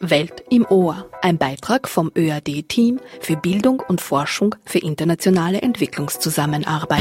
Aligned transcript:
Welt 0.00 0.44
im 0.50 0.66
Ohr, 0.66 1.08
ein 1.22 1.38
Beitrag 1.38 1.88
vom 1.88 2.10
ÖAD-Team 2.16 3.00
für 3.20 3.36
Bildung 3.36 3.80
und 3.80 4.00
Forschung 4.00 4.54
für 4.64 4.78
internationale 4.78 5.62
Entwicklungszusammenarbeit. 5.62 7.00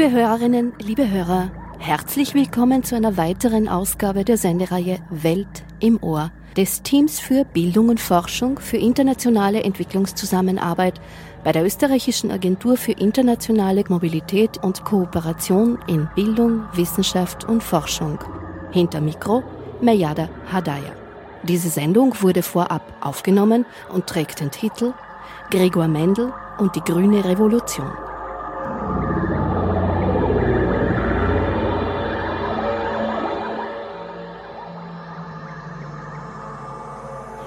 Liebe 0.00 0.16
Hörerinnen, 0.16 0.72
liebe 0.80 1.10
Hörer, 1.10 1.50
herzlich 1.78 2.32
willkommen 2.32 2.82
zu 2.82 2.96
einer 2.96 3.18
weiteren 3.18 3.68
Ausgabe 3.68 4.24
der 4.24 4.38
Sendereihe 4.38 4.98
Welt 5.10 5.62
im 5.78 6.02
Ohr 6.02 6.32
des 6.56 6.80
Teams 6.80 7.20
für 7.20 7.44
Bildung 7.44 7.90
und 7.90 8.00
Forschung 8.00 8.58
für 8.60 8.78
internationale 8.78 9.62
Entwicklungszusammenarbeit 9.62 10.98
bei 11.44 11.52
der 11.52 11.66
österreichischen 11.66 12.30
Agentur 12.30 12.78
für 12.78 12.92
internationale 12.92 13.84
Mobilität 13.90 14.56
und 14.64 14.86
Kooperation 14.86 15.78
in 15.86 16.08
Bildung, 16.14 16.62
Wissenschaft 16.72 17.44
und 17.44 17.62
Forschung. 17.62 18.18
Hinter 18.70 19.02
Mikro 19.02 19.42
Meyada 19.82 20.30
Hadaya. 20.50 20.94
Diese 21.42 21.68
Sendung 21.68 22.14
wurde 22.22 22.42
vorab 22.42 22.90
aufgenommen 23.02 23.66
und 23.92 24.06
trägt 24.06 24.40
den 24.40 24.50
Titel 24.50 24.94
Gregor 25.50 25.88
Mendel 25.88 26.32
und 26.56 26.74
die 26.74 26.80
grüne 26.80 27.22
Revolution. 27.22 28.09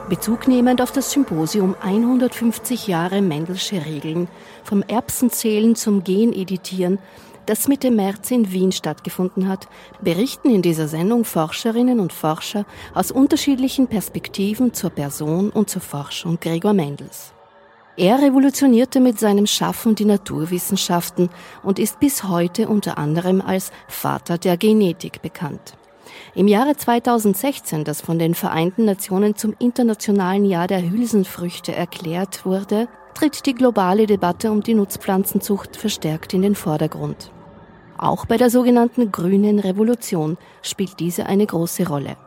Bezug 0.10 0.50
nehmend 0.50 0.82
auf 0.82 0.92
das 0.92 1.12
Symposium 1.12 1.76
150 1.82 2.88
Jahre 2.88 3.22
Mendelsche 3.22 3.86
Regeln 3.86 4.28
vom 4.64 4.84
Erbsenzählen 4.84 5.76
zum 5.76 6.04
Geneditieren, 6.04 7.00
das 7.46 7.70
Mitte 7.70 7.90
März 7.90 8.30
in 8.32 8.52
Wien 8.52 8.74
stattgefunden 8.74 9.48
hat, 9.48 9.68
berichten 10.02 10.50
in 10.50 10.62
dieser 10.62 10.90
Sendung 10.90 11.24
Forscherinnen 11.24 12.02
und 12.02 12.12
Forscher 12.12 12.66
aus 12.94 13.12
unterschiedlichen 13.12 13.88
Perspektiven 13.88 14.74
zur 14.74 14.90
Person 14.90 15.50
und 15.50 15.70
zur 15.70 15.82
Forschung 15.82 16.38
Gregor 16.40 16.74
Mendels. 16.74 17.34
Er 17.96 18.22
revolutionierte 18.22 19.00
mit 19.00 19.20
seinem 19.20 19.48
Schaffen 19.48 19.96
die 19.96 20.06
Naturwissenschaften 20.06 21.30
und 21.64 21.80
ist 21.80 22.00
bis 22.02 22.26
heute 22.26 22.68
unter 22.68 22.98
anderem 22.98 23.40
als 23.40 23.72
Vater 23.88 24.38
der 24.38 24.58
Genetik 24.58 25.22
bekannt. 25.22 25.78
Im 26.36 26.48
Jahre 26.48 26.76
2016, 26.76 27.84
das 27.84 28.02
von 28.02 28.20
den 28.20 28.34
Vereinten 28.34 28.86
Nationen 28.86 29.36
zum 29.36 29.56
Internationalen 29.60 30.46
Jahr 30.46 30.68
der 30.68 30.90
Hülsenfrüchte 30.90 31.74
erklärt 31.74 32.46
wurde, 32.46 32.88
tritt 33.14 33.46
die 33.46 33.54
globale 33.54 34.08
Debatte 34.08 34.52
um 34.52 34.64
die 34.64 34.74
Nutzpflanzenzucht 34.74 35.76
verstärkt 35.76 36.34
in 36.34 36.42
den 36.42 36.56
Vordergrund. 36.56 37.32
Auch 37.98 38.26
bei 38.26 38.38
der 38.38 38.50
sogenannten 38.50 39.12
grünen 39.12 39.60
Revolution 39.60 40.38
spielt 40.62 41.00
diese 41.00 41.26
eine 41.28 41.46
große 41.46 41.88
Rolle. 41.88 42.18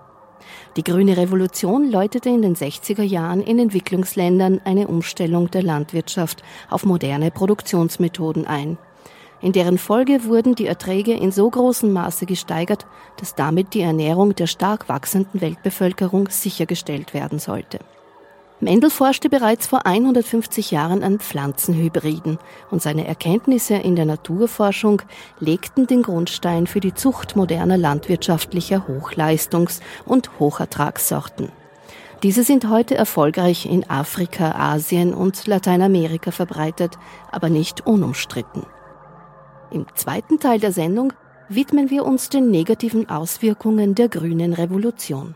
Die 0.77 0.85
grüne 0.85 1.17
Revolution 1.17 1.91
läutete 1.91 2.29
in 2.29 2.43
den 2.43 2.55
60er 2.55 3.03
Jahren 3.03 3.41
in 3.41 3.59
Entwicklungsländern 3.59 4.61
eine 4.65 4.89
Umstellung 4.89 5.51
der 5.51 5.63
Landwirtschaft 5.63 6.43
auf 6.71 6.85
moderne 6.85 7.31
Produktionsmethoden 7.31 8.47
ein. 8.47 8.79
In 9.47 9.53
deren 9.53 9.79
Folge 9.79 10.25
wurden 10.25 10.57
die 10.57 10.67
Erträge 10.67 11.13
in 11.13 11.31
so 11.31 11.49
großem 11.49 11.93
Maße 11.93 12.27
gesteigert, 12.27 12.85
dass 13.21 13.37
damit 13.37 13.75
die 13.75 13.81
Ernährung 13.81 14.35
der 14.35 14.49
stark 14.49 14.89
wachsenden 14.89 15.41
Weltbevölkerung 15.41 16.29
sichergestellt 16.31 17.15
werden 17.15 17.39
sollte. 17.39 17.79
Mendel 18.59 18.91
forschte 18.91 19.29
bereits 19.29 19.69
vor 19.69 19.87
150 19.87 20.73
Jahren 20.73 21.05
an 21.05 21.21
Pflanzenhybriden 21.21 22.39
und 22.73 22.83
seine 22.83 23.07
Erkenntnisse 23.07 23.75
in 23.75 23.95
der 23.95 24.07
Naturforschung 24.07 25.03
legten 25.39 25.87
den 25.87 26.03
Grundstein 26.03 26.67
für 26.67 26.81
die 26.81 26.95
Zucht 26.95 27.37
moderner 27.37 27.77
landwirtschaftlicher 27.77 28.87
Hochleistungs- 28.89 29.81
und 30.05 30.41
Hochertragssorten. 30.41 31.53
Diese 32.25 32.43
sind 32.43 32.69
heute 32.69 32.97
erfolgreich 32.97 33.67
in 33.67 33.89
Afrika, 33.89 34.57
Asien 34.59 35.15
und 35.15 35.47
Lateinamerika 35.47 36.33
verbreitet, 36.33 36.99
aber 37.31 37.49
nicht 37.49 37.87
unumstritten. 37.87 38.67
Im 39.71 39.87
zweiten 39.95 40.39
Teil 40.39 40.61
der 40.61 40.73
Sendung 40.73 41.13
widmen 41.49 41.91
wir 41.91 42.05
uns 42.05 42.29
den 42.29 42.51
negativen 42.51 43.09
Auswirkungen 43.09 43.95
der 43.95 44.09
grünen 44.09 44.53
Revolution. 44.53 45.35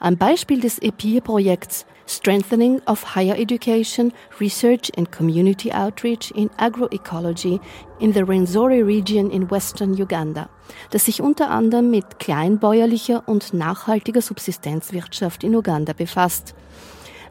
Am 0.00 0.16
Beispiel 0.16 0.60
des 0.60 0.78
EPIR-Projekts 0.78 1.86
Strengthening 2.08 2.80
of 2.86 3.16
Higher 3.16 3.36
Education, 3.36 4.12
Research 4.40 4.92
and 4.96 5.10
Community 5.10 5.72
Outreach 5.72 6.30
in 6.30 6.48
Agroecology 6.56 7.60
in 7.98 8.12
the 8.12 8.22
Rwenzori 8.22 8.80
Region 8.80 9.30
in 9.30 9.50
Western 9.50 9.92
Uganda, 9.92 10.48
das 10.90 11.06
sich 11.06 11.20
unter 11.20 11.50
anderem 11.50 11.90
mit 11.90 12.20
kleinbäuerlicher 12.20 13.24
und 13.26 13.54
nachhaltiger 13.54 14.22
Subsistenzwirtschaft 14.22 15.42
in 15.42 15.56
Uganda 15.56 15.92
befasst, 15.92 16.54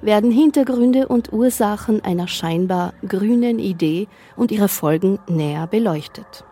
werden 0.05 0.31
Hintergründe 0.31 1.07
und 1.07 1.33
Ursachen 1.33 2.03
einer 2.03 2.27
scheinbar 2.27 2.93
grünen 3.07 3.57
Idee 3.59 4.07
und 4.35 4.51
ihre 4.51 4.67
Folgen 4.67 5.19
näher 5.27 5.67
beleuchtet. 5.67 6.45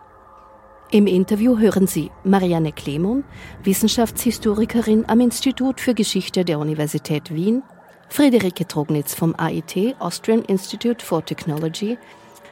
Im 0.90 1.06
Interview 1.06 1.58
hören 1.58 1.86
Sie 1.86 2.10
Marianne 2.24 2.72
Klemon, 2.72 3.24
Wissenschaftshistorikerin 3.62 5.04
am 5.08 5.20
Institut 5.20 5.80
für 5.80 5.94
Geschichte 5.94 6.44
der 6.44 6.58
Universität 6.58 7.34
Wien, 7.34 7.62
Friederike 8.08 8.66
Trognitz 8.66 9.14
vom 9.14 9.34
AIT, 9.36 9.96
Austrian 9.98 10.42
Institute 10.42 11.04
for 11.04 11.24
Technology, 11.24 11.96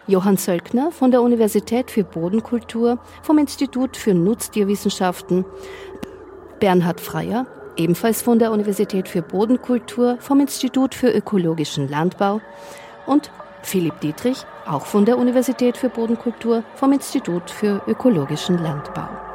Johann 0.06 0.36
Sölkner 0.36 0.91
von 0.91 1.10
der 1.10 1.22
Universität 1.22 1.91
für 1.91 2.04
Bodenkultur 2.04 2.98
vom 3.22 3.38
Institut 3.38 3.96
für 3.96 4.14
Nutztierwissenschaften, 4.14 5.44
Bernhard 6.58 7.00
Freier, 7.00 7.46
ebenfalls 7.77 8.22
von 8.22 8.38
der 8.38 8.53
Universität 8.53 9.09
für 9.09 9.22
Bodenkultur, 9.22 10.16
vom 10.21 10.41
Institut 10.41 10.94
für 10.94 11.10
ökologischen 11.10 11.88
Landbau 11.88 12.41
und 13.06 13.31
Philipp 13.62 14.00
Dietrich, 14.00 14.44
auch 14.66 14.87
von 14.87 15.05
der 15.05 15.19
Universität 15.19 15.77
für 15.77 15.88
Bodenkultur, 15.88 16.65
vom 16.75 16.93
Institut 16.93 17.50
für 17.50 17.83
ökologischen 17.87 18.59
Landbau. 18.59 19.31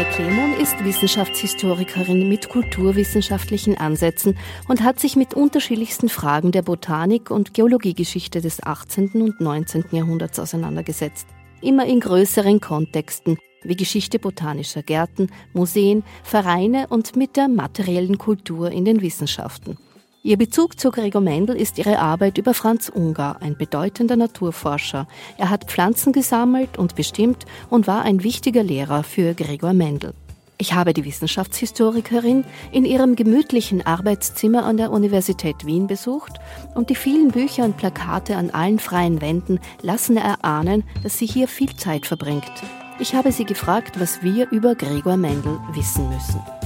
Marianne 0.00 0.16
Klemon 0.16 0.52
ist 0.54 0.82
Wissenschaftshistorikerin 0.82 2.26
mit 2.26 2.48
kulturwissenschaftlichen 2.48 3.76
Ansätzen 3.76 4.38
und 4.66 4.82
hat 4.82 4.98
sich 4.98 5.14
mit 5.14 5.34
unterschiedlichsten 5.34 6.08
Fragen 6.08 6.52
der 6.52 6.62
Botanik 6.62 7.30
und 7.30 7.52
Geologiegeschichte 7.52 8.40
des 8.40 8.62
18. 8.62 9.10
und 9.20 9.42
19. 9.42 9.84
Jahrhunderts 9.90 10.38
auseinandergesetzt. 10.38 11.26
Immer 11.60 11.84
in 11.84 12.00
größeren 12.00 12.60
Kontexten 12.60 13.36
wie 13.62 13.76
Geschichte 13.76 14.18
botanischer 14.18 14.82
Gärten, 14.82 15.30
Museen, 15.52 16.02
Vereine 16.22 16.86
und 16.88 17.14
mit 17.14 17.36
der 17.36 17.48
materiellen 17.48 18.16
Kultur 18.16 18.70
in 18.70 18.86
den 18.86 19.02
Wissenschaften. 19.02 19.76
Ihr 20.22 20.36
Bezug 20.36 20.78
zu 20.78 20.90
Gregor 20.90 21.22
Mendel 21.22 21.56
ist 21.56 21.78
ihre 21.78 21.98
Arbeit 21.98 22.36
über 22.36 22.52
Franz 22.52 22.90
Ungar, 22.94 23.40
ein 23.40 23.56
bedeutender 23.56 24.16
Naturforscher. 24.16 25.08
Er 25.38 25.48
hat 25.48 25.70
Pflanzen 25.70 26.12
gesammelt 26.12 26.76
und 26.76 26.94
bestimmt 26.94 27.46
und 27.70 27.86
war 27.86 28.02
ein 28.02 28.22
wichtiger 28.22 28.62
Lehrer 28.62 29.02
für 29.02 29.32
Gregor 29.32 29.72
Mendel. 29.72 30.12
Ich 30.58 30.74
habe 30.74 30.92
die 30.92 31.06
Wissenschaftshistorikerin 31.06 32.44
in 32.70 32.84
ihrem 32.84 33.16
gemütlichen 33.16 33.86
Arbeitszimmer 33.86 34.66
an 34.66 34.76
der 34.76 34.90
Universität 34.90 35.64
Wien 35.64 35.86
besucht 35.86 36.38
und 36.74 36.90
die 36.90 36.96
vielen 36.96 37.30
Bücher 37.30 37.64
und 37.64 37.78
Plakate 37.78 38.36
an 38.36 38.50
allen 38.50 38.78
freien 38.78 39.22
Wänden 39.22 39.58
lassen 39.80 40.18
erahnen, 40.18 40.84
dass 41.02 41.16
sie 41.16 41.26
hier 41.26 41.48
viel 41.48 41.74
Zeit 41.76 42.04
verbringt. 42.04 42.52
Ich 42.98 43.14
habe 43.14 43.32
sie 43.32 43.46
gefragt, 43.46 43.98
was 43.98 44.22
wir 44.22 44.50
über 44.50 44.74
Gregor 44.74 45.16
Mendel 45.16 45.58
wissen 45.72 46.10
müssen. 46.10 46.59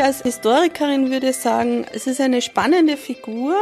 Als 0.00 0.22
Historikerin 0.22 1.10
würde 1.10 1.32
sagen, 1.32 1.84
es 1.92 2.06
ist 2.06 2.20
eine 2.20 2.40
spannende 2.40 2.96
Figur. 2.96 3.56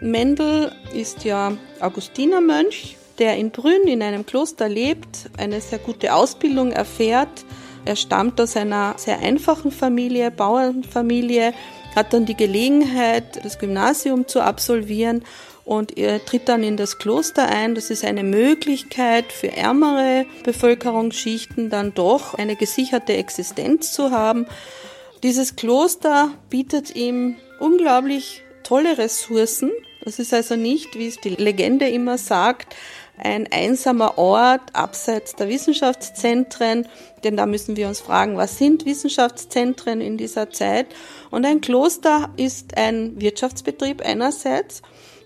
Mendel 0.00 0.70
ist 0.92 1.24
ja 1.24 1.56
Augustinermönch, 1.80 2.98
der 3.18 3.36
in 3.38 3.50
Brünn 3.50 3.86
in 3.86 4.02
einem 4.02 4.26
Kloster 4.26 4.68
lebt, 4.68 5.30
eine 5.38 5.62
sehr 5.62 5.78
gute 5.78 6.14
Ausbildung 6.14 6.72
erfährt. 6.72 7.46
Er 7.86 7.96
stammt 7.96 8.38
aus 8.38 8.54
einer 8.56 8.94
sehr 8.98 9.20
einfachen 9.20 9.70
Familie, 9.70 10.30
Bauernfamilie, 10.30 11.54
hat 11.96 12.12
dann 12.12 12.26
die 12.26 12.36
Gelegenheit, 12.36 13.42
das 13.42 13.58
Gymnasium 13.58 14.28
zu 14.28 14.42
absolvieren 14.42 15.24
und 15.64 15.96
er 15.96 16.22
tritt 16.24 16.50
dann 16.50 16.62
in 16.62 16.76
das 16.76 16.98
Kloster 16.98 17.48
ein. 17.48 17.74
Das 17.74 17.88
ist 17.88 18.04
eine 18.04 18.24
Möglichkeit 18.24 19.32
für 19.32 19.56
ärmere 19.56 20.26
Bevölkerungsschichten 20.44 21.70
dann 21.70 21.94
doch 21.94 22.34
eine 22.34 22.56
gesicherte 22.56 23.14
Existenz 23.14 23.92
zu 23.92 24.10
haben. 24.10 24.46
Dieses 25.22 25.56
Kloster 25.56 26.30
bietet 26.48 26.94
ihm 26.94 27.36
unglaublich 27.58 28.42
tolle 28.62 28.98
Ressourcen. 28.98 29.72
Das 30.04 30.20
ist 30.20 30.32
also 30.32 30.54
nicht, 30.54 30.96
wie 30.96 31.08
es 31.08 31.16
die 31.16 31.30
Legende 31.30 31.88
immer 31.88 32.18
sagt, 32.18 32.76
ein 33.16 33.48
einsamer 33.50 34.16
Ort 34.16 34.60
abseits 34.74 35.34
der 35.34 35.48
Wissenschaftszentren, 35.48 36.86
denn 37.24 37.36
da 37.36 37.46
müssen 37.46 37.76
wir 37.76 37.88
uns 37.88 38.00
fragen, 38.00 38.36
was 38.36 38.58
sind 38.58 38.86
Wissenschaftszentren 38.86 40.00
in 40.00 40.16
dieser 40.18 40.50
Zeit? 40.50 40.86
Und 41.30 41.44
ein 41.44 41.60
Kloster 41.60 42.30
ist 42.36 42.76
ein 42.76 43.20
Wirtschaftsbetrieb 43.20 44.02
einerseits 44.02 44.82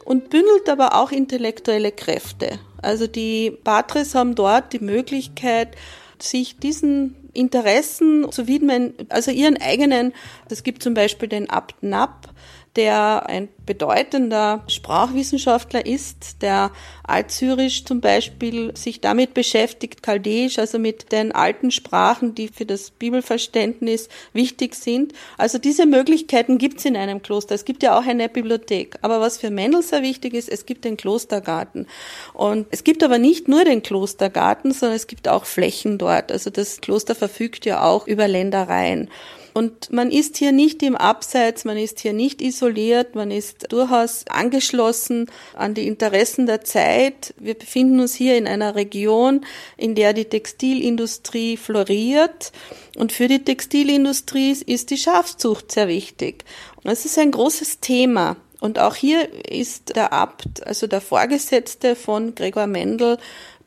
und 0.06 0.30
bündelt 0.30 0.70
aber 0.70 0.94
auch 0.98 1.12
intellektuelle 1.12 1.92
Kräfte. 1.92 2.58
Also 2.80 3.06
die 3.06 3.50
Patres 3.50 4.14
haben 4.14 4.34
dort 4.34 4.72
die 4.72 4.80
Möglichkeit, 4.80 5.76
sich 6.18 6.56
diesen 6.56 7.21
Interessen 7.32 8.30
zu 8.30 8.46
widmen, 8.46 8.94
also 9.08 9.30
ihren 9.30 9.56
eigenen, 9.60 10.12
das 10.48 10.62
gibt 10.62 10.82
zum 10.82 10.94
Beispiel 10.94 11.28
den 11.28 11.50
Abt 11.50 11.82
Napp, 11.82 12.28
der 12.76 13.28
ein 13.28 13.48
bedeutender 13.66 14.64
Sprachwissenschaftler 14.66 15.84
ist, 15.84 16.42
der 16.42 16.72
Altsyrisch 17.04 17.84
zum 17.84 18.00
Beispiel 18.00 18.74
sich 18.76 19.00
damit 19.00 19.34
beschäftigt, 19.34 20.02
Chaldäisch, 20.02 20.58
also 20.58 20.78
mit 20.78 21.12
den 21.12 21.32
alten 21.32 21.70
Sprachen, 21.70 22.34
die 22.34 22.48
für 22.48 22.64
das 22.64 22.90
Bibelverständnis 22.90 24.08
wichtig 24.32 24.74
sind. 24.74 25.12
Also 25.36 25.58
diese 25.58 25.86
Möglichkeiten 25.86 26.58
gibt 26.58 26.78
es 26.78 26.86
in 26.86 26.96
einem 26.96 27.20
Kloster. 27.20 27.54
Es 27.54 27.64
gibt 27.64 27.82
ja 27.82 27.98
auch 27.98 28.06
eine 28.06 28.28
Bibliothek. 28.28 28.96
Aber 29.02 29.20
was 29.20 29.38
für 29.38 29.50
Mendel 29.50 29.82
sehr 29.82 30.02
wichtig 30.02 30.34
ist, 30.34 30.48
es 30.48 30.64
gibt 30.64 30.84
den 30.84 30.96
Klostergarten. 30.96 31.86
Und 32.32 32.66
es 32.70 32.84
gibt 32.84 33.04
aber 33.04 33.18
nicht 33.18 33.48
nur 33.48 33.64
den 33.64 33.82
Klostergarten, 33.82 34.72
sondern 34.72 34.96
es 34.96 35.06
gibt 35.06 35.28
auch 35.28 35.44
Flächen 35.44 35.98
dort. 35.98 36.32
Also 36.32 36.50
das 36.50 36.80
Kloster 36.80 37.14
verfügt 37.14 37.66
ja 37.66 37.84
auch 37.84 38.06
über 38.06 38.28
Ländereien. 38.28 39.10
Und 39.54 39.92
man 39.92 40.10
ist 40.10 40.38
hier 40.38 40.52
nicht 40.52 40.82
im 40.82 40.96
Abseits, 40.96 41.64
man 41.64 41.76
ist 41.76 42.00
hier 42.00 42.12
nicht 42.12 42.40
isoliert, 42.40 43.14
man 43.14 43.30
ist 43.30 43.70
durchaus 43.70 44.24
angeschlossen 44.28 45.30
an 45.54 45.74
die 45.74 45.86
Interessen 45.86 46.46
der 46.46 46.62
Zeit. 46.62 47.34
Wir 47.38 47.54
befinden 47.54 48.00
uns 48.00 48.14
hier 48.14 48.38
in 48.38 48.46
einer 48.46 48.74
Region, 48.74 49.44
in 49.76 49.94
der 49.94 50.14
die 50.14 50.24
Textilindustrie 50.24 51.56
floriert. 51.56 52.52
Und 52.96 53.12
für 53.12 53.28
die 53.28 53.44
Textilindustrie 53.44 54.56
ist 54.66 54.90
die 54.90 54.98
Schafzucht 54.98 55.72
sehr 55.72 55.88
wichtig. 55.88 56.44
Das 56.82 57.04
ist 57.04 57.18
ein 57.18 57.30
großes 57.30 57.80
Thema. 57.80 58.36
Und 58.62 58.78
auch 58.78 58.94
hier 58.94 59.28
ist 59.50 59.96
der 59.96 60.12
Abt, 60.12 60.64
also 60.64 60.86
der 60.86 61.00
Vorgesetzte 61.00 61.96
von 61.96 62.36
Gregor 62.36 62.68
Mendel, 62.68 63.18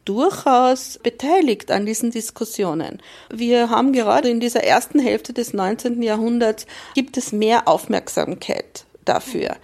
durchaus 0.06 1.00
beteiligt 1.02 1.72
an 1.72 1.86
diesen 1.86 2.12
Diskussionen. 2.12 3.02
Wir 3.30 3.70
haben 3.70 3.92
gerade 3.92 4.30
in 4.30 4.40
dieser 4.40 4.64
ersten 4.64 5.00
Hälfte 5.00 5.34
des 5.34 5.54
19. 5.54 6.02
Jahrhunderts 6.02 6.66
gibt 6.94 7.18
es 7.18 7.32
mehr 7.32 7.68
Aufmerksamkeit 7.68 8.86
dafür. 9.04 9.58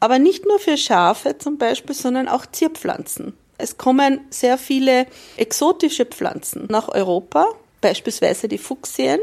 Aber 0.00 0.18
nicht 0.18 0.46
nur 0.46 0.58
für 0.58 0.76
Schafe 0.76 1.38
zum 1.38 1.58
Beispiel, 1.58 1.94
sondern 1.94 2.28
auch 2.28 2.46
Zierpflanzen. 2.46 3.32
Es 3.56 3.76
kommen 3.76 4.20
sehr 4.30 4.56
viele 4.56 5.06
exotische 5.36 6.06
Pflanzen 6.06 6.66
nach 6.70 6.88
Europa, 6.88 7.46
beispielsweise 7.80 8.46
die 8.46 8.58
Fuchsien 8.58 9.18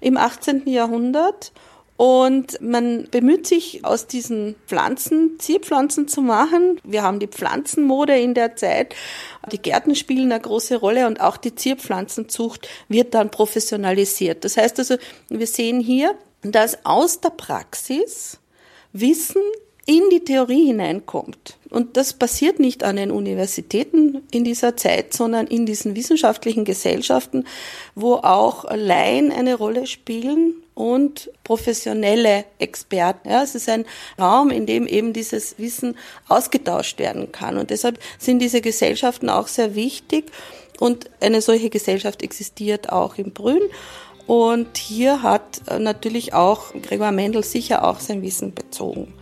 im 0.00 0.16
18. 0.16 0.68
Jahrhundert. 0.68 1.52
Und 1.96 2.60
man 2.60 3.06
bemüht 3.10 3.46
sich, 3.46 3.84
aus 3.84 4.08
diesen 4.08 4.56
Pflanzen 4.66 5.38
Zierpflanzen 5.38 6.08
zu 6.08 6.22
machen. 6.22 6.80
Wir 6.82 7.02
haben 7.02 7.20
die 7.20 7.28
Pflanzenmode 7.28 8.18
in 8.18 8.34
der 8.34 8.56
Zeit. 8.56 8.96
Die 9.52 9.58
Gärten 9.62 9.94
spielen 9.94 10.32
eine 10.32 10.40
große 10.40 10.76
Rolle 10.76 11.06
und 11.06 11.20
auch 11.20 11.36
die 11.36 11.54
Zierpflanzenzucht 11.54 12.68
wird 12.88 13.14
dann 13.14 13.30
professionalisiert. 13.30 14.44
Das 14.44 14.56
heißt 14.56 14.78
also, 14.80 14.96
wir 15.28 15.46
sehen 15.46 15.78
hier, 15.78 16.16
dass 16.42 16.84
aus 16.84 17.20
der 17.20 17.30
Praxis 17.30 18.40
Wissen 18.92 19.42
in 19.86 20.02
die 20.10 20.24
Theorie 20.24 20.66
hineinkommt. 20.66 21.58
Und 21.70 21.96
das 21.96 22.12
passiert 22.12 22.60
nicht 22.60 22.84
an 22.84 22.96
den 22.96 23.10
Universitäten 23.10 24.22
in 24.30 24.44
dieser 24.44 24.76
Zeit, 24.76 25.12
sondern 25.12 25.46
in 25.46 25.66
diesen 25.66 25.94
wissenschaftlichen 25.96 26.64
Gesellschaften, 26.64 27.44
wo 27.94 28.14
auch 28.14 28.64
Laien 28.74 29.32
eine 29.32 29.56
Rolle 29.56 29.86
spielen 29.86 30.54
und 30.74 31.30
professionelle 31.42 32.44
Experten. 32.58 33.28
Ja, 33.28 33.42
es 33.42 33.54
ist 33.54 33.68
ein 33.68 33.84
Raum, 34.18 34.50
in 34.50 34.66
dem 34.66 34.86
eben 34.86 35.12
dieses 35.12 35.58
Wissen 35.58 35.96
ausgetauscht 36.28 36.98
werden 36.98 37.32
kann. 37.32 37.58
Und 37.58 37.70
deshalb 37.70 37.98
sind 38.18 38.38
diese 38.38 38.60
Gesellschaften 38.60 39.28
auch 39.28 39.48
sehr 39.48 39.74
wichtig. 39.74 40.30
Und 40.80 41.10
eine 41.20 41.40
solche 41.40 41.70
Gesellschaft 41.70 42.22
existiert 42.22 42.90
auch 42.90 43.16
in 43.16 43.32
Brünn. 43.32 43.62
Und 44.26 44.78
hier 44.78 45.22
hat 45.22 45.60
natürlich 45.78 46.32
auch 46.32 46.72
Gregor 46.82 47.12
Mendel 47.12 47.44
sicher 47.44 47.86
auch 47.86 48.00
sein 48.00 48.22
Wissen 48.22 48.54
bezogen. 48.54 49.12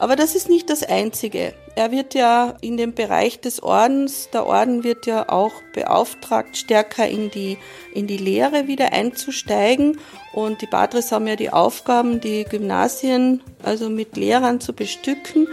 Aber 0.00 0.16
das 0.16 0.34
ist 0.34 0.48
nicht 0.48 0.70
das 0.70 0.82
Einzige. 0.82 1.52
Er 1.76 1.92
wird 1.92 2.14
ja 2.14 2.56
in 2.62 2.78
dem 2.78 2.94
Bereich 2.94 3.38
des 3.38 3.62
Ordens, 3.62 4.30
der 4.32 4.46
Orden 4.46 4.82
wird 4.82 5.04
ja 5.04 5.28
auch 5.28 5.52
beauftragt, 5.74 6.56
stärker 6.56 7.06
in 7.06 7.30
die, 7.30 7.58
in 7.92 8.06
die 8.06 8.16
Lehre 8.16 8.66
wieder 8.66 8.94
einzusteigen. 8.94 9.98
Und 10.32 10.62
die 10.62 10.66
Patres 10.66 11.12
haben 11.12 11.26
ja 11.26 11.36
die 11.36 11.50
Aufgaben, 11.50 12.18
die 12.18 12.44
Gymnasien 12.44 13.42
also 13.62 13.90
mit 13.90 14.16
Lehrern 14.16 14.58
zu 14.58 14.72
bestücken. 14.72 15.48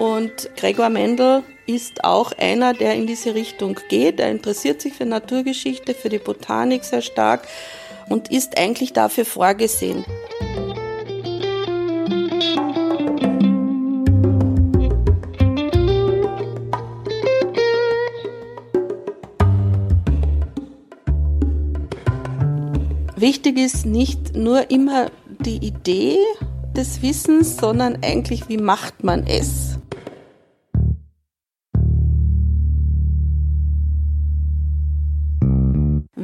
Und 0.00 0.50
Gregor 0.56 0.88
Mendel 0.88 1.44
ist 1.68 2.02
auch 2.02 2.32
einer, 2.32 2.74
der 2.74 2.94
in 2.94 3.06
diese 3.06 3.36
Richtung 3.36 3.78
geht. 3.88 4.18
Er 4.18 4.32
interessiert 4.32 4.82
sich 4.82 4.94
für 4.94 5.06
Naturgeschichte, 5.06 5.94
für 5.94 6.08
die 6.08 6.18
Botanik 6.18 6.82
sehr 6.82 7.00
stark 7.00 7.46
und 8.08 8.32
ist 8.32 8.58
eigentlich 8.58 8.92
dafür 8.92 9.24
vorgesehen. 9.24 10.04
Wichtig 23.24 23.58
ist 23.58 23.86
nicht 23.86 24.36
nur 24.36 24.70
immer 24.70 25.10
die 25.40 25.56
Idee 25.56 26.18
des 26.76 27.00
Wissens, 27.00 27.56
sondern 27.56 27.96
eigentlich, 28.02 28.50
wie 28.50 28.58
macht 28.58 29.02
man 29.02 29.26
es? 29.26 29.73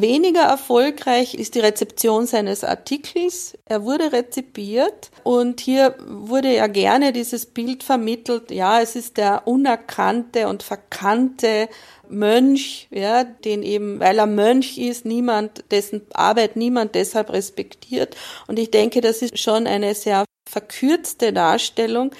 Weniger 0.01 0.43
erfolgreich 0.43 1.35
ist 1.35 1.55
die 1.55 1.61
Rezeption 1.61 2.27
seines 2.27 2.65
Artikels. 2.65 3.59
Er 3.65 3.85
wurde 3.85 4.13
rezipiert 4.13 5.11
und 5.25 5.61
hier 5.61 5.95
wurde 6.07 6.55
ja 6.55 6.67
gerne 6.69 7.13
dieses 7.13 7.47
Bild 7.47 7.83
vermittelt, 7.83 8.51
ja, 8.51 8.81
es 8.81 8.97
ist 8.97 9.17
der 9.17 9.47
unerkannte 9.47 10.49
und 10.49 10.63
verkannte 10.63 11.69
Mönch, 12.09 12.89
ja, 12.91 13.25
den 13.25 13.63
eben, 13.63 14.01
weil 14.01 14.19
er 14.19 14.27
Mönch 14.27 14.79
ist, 14.79 15.05
niemand, 15.05 15.65
dessen 15.71 16.03
Arbeit 16.13 16.57
niemand 16.57 16.95
deshalb 16.95 17.31
respektiert. 17.33 18.17
Und 18.47 18.59
ich 18.59 18.71
denke, 18.71 19.01
das 19.01 19.23
ist 19.23 19.39
schon 19.39 19.67
eine 19.67 19.95
sehr 19.95 20.25
verkürzte 20.49 21.33
Darstellung. 21.33 22.11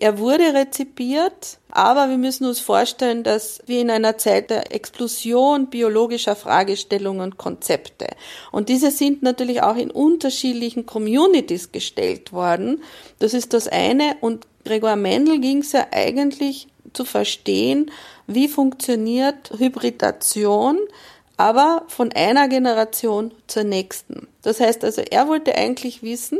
Er 0.00 0.20
wurde 0.20 0.54
rezipiert, 0.54 1.58
aber 1.72 2.08
wir 2.08 2.18
müssen 2.18 2.46
uns 2.46 2.60
vorstellen, 2.60 3.24
dass 3.24 3.60
wir 3.66 3.80
in 3.80 3.90
einer 3.90 4.16
Zeit 4.16 4.48
der 4.48 4.72
Explosion 4.72 5.66
biologischer 5.66 6.36
Fragestellungen 6.36 7.20
und 7.20 7.36
Konzepte. 7.36 8.06
Und 8.52 8.68
diese 8.68 8.92
sind 8.92 9.24
natürlich 9.24 9.60
auch 9.60 9.74
in 9.74 9.90
unterschiedlichen 9.90 10.86
Communities 10.86 11.72
gestellt 11.72 12.32
worden. 12.32 12.84
Das 13.18 13.34
ist 13.34 13.52
das 13.54 13.66
eine. 13.66 14.16
Und 14.20 14.46
Gregor 14.64 14.94
Mendel 14.94 15.40
ging 15.40 15.62
es 15.62 15.72
ja 15.72 15.88
eigentlich 15.90 16.68
zu 16.92 17.04
verstehen, 17.04 17.90
wie 18.28 18.46
funktioniert 18.46 19.50
Hybridation, 19.58 20.78
aber 21.38 21.84
von 21.86 22.12
einer 22.12 22.48
Generation 22.48 23.32
zur 23.46 23.64
nächsten. 23.64 24.28
Das 24.42 24.60
heißt 24.60 24.84
also, 24.84 25.02
er 25.02 25.28
wollte 25.28 25.54
eigentlich 25.54 26.02
wissen, 26.02 26.38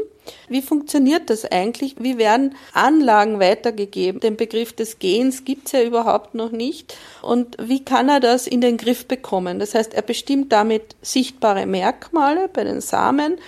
wie 0.49 0.61
funktioniert 0.61 1.31
das 1.31 1.45
eigentlich? 1.47 1.97
Wie 1.99 2.19
werden 2.19 2.57
Anlagen 2.75 3.41
weitergegeben? 3.41 4.21
Den 4.21 4.37
Begriff 4.37 4.75
des 4.75 4.99
Gens 4.99 5.45
gibt's 5.45 5.73
ja 5.73 5.83
überhaupt 5.83 6.35
noch 6.35 6.51
nicht. 6.51 6.97
Und 7.23 7.57
wie 7.61 7.85
kann 7.85 8.09
er 8.09 8.21
das 8.21 8.47
in 8.47 8.61
den 8.61 8.77
Griff 8.77 9.07
bekommen? 9.07 9.59
Das 9.59 9.75
heißt, 9.75 9.95
er 9.95 10.03
bestimmt 10.03 10.53
damit 10.53 10.97
sichtbare 11.01 11.65
Merkmale 11.65 12.49
bei 12.49 12.65
den 12.65 12.81
Samen 12.81 13.39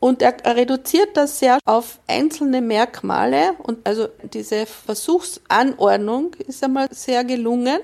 und 0.00 0.22
er 0.22 0.34
reduziert 0.56 1.14
das 1.14 1.38
sehr 1.38 1.58
auf 1.66 2.00
einzelne 2.06 2.62
Merkmale 2.62 3.52
und 3.58 3.86
also 3.86 4.08
diese 4.32 4.64
Versuchsanordnung 4.64 6.34
ist 6.48 6.64
einmal 6.64 6.88
sehr 6.90 7.22
gelungen. 7.22 7.80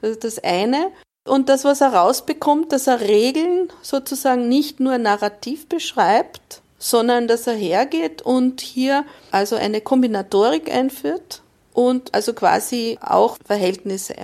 Das 0.00 0.10
ist 0.10 0.24
das 0.24 0.38
eine. 0.42 0.90
Und 1.24 1.48
das, 1.48 1.64
was 1.64 1.80
er 1.80 1.94
rausbekommt, 1.94 2.72
dass 2.72 2.86
er 2.86 3.00
Regeln 3.00 3.68
sozusagen 3.80 4.48
nicht 4.48 4.80
nur 4.80 4.98
narrativ 4.98 5.68
beschreibt, 5.68 6.62
sondern 6.78 7.28
dass 7.28 7.46
er 7.46 7.54
hergeht 7.54 8.22
und 8.22 8.60
hier 8.60 9.04
also 9.30 9.54
eine 9.54 9.80
Kombinatorik 9.80 10.68
einführt 10.72 11.42
und 11.72 12.12
also 12.12 12.32
quasi 12.34 12.98
auch 13.00 13.38
Verhältnisse. 13.44 14.14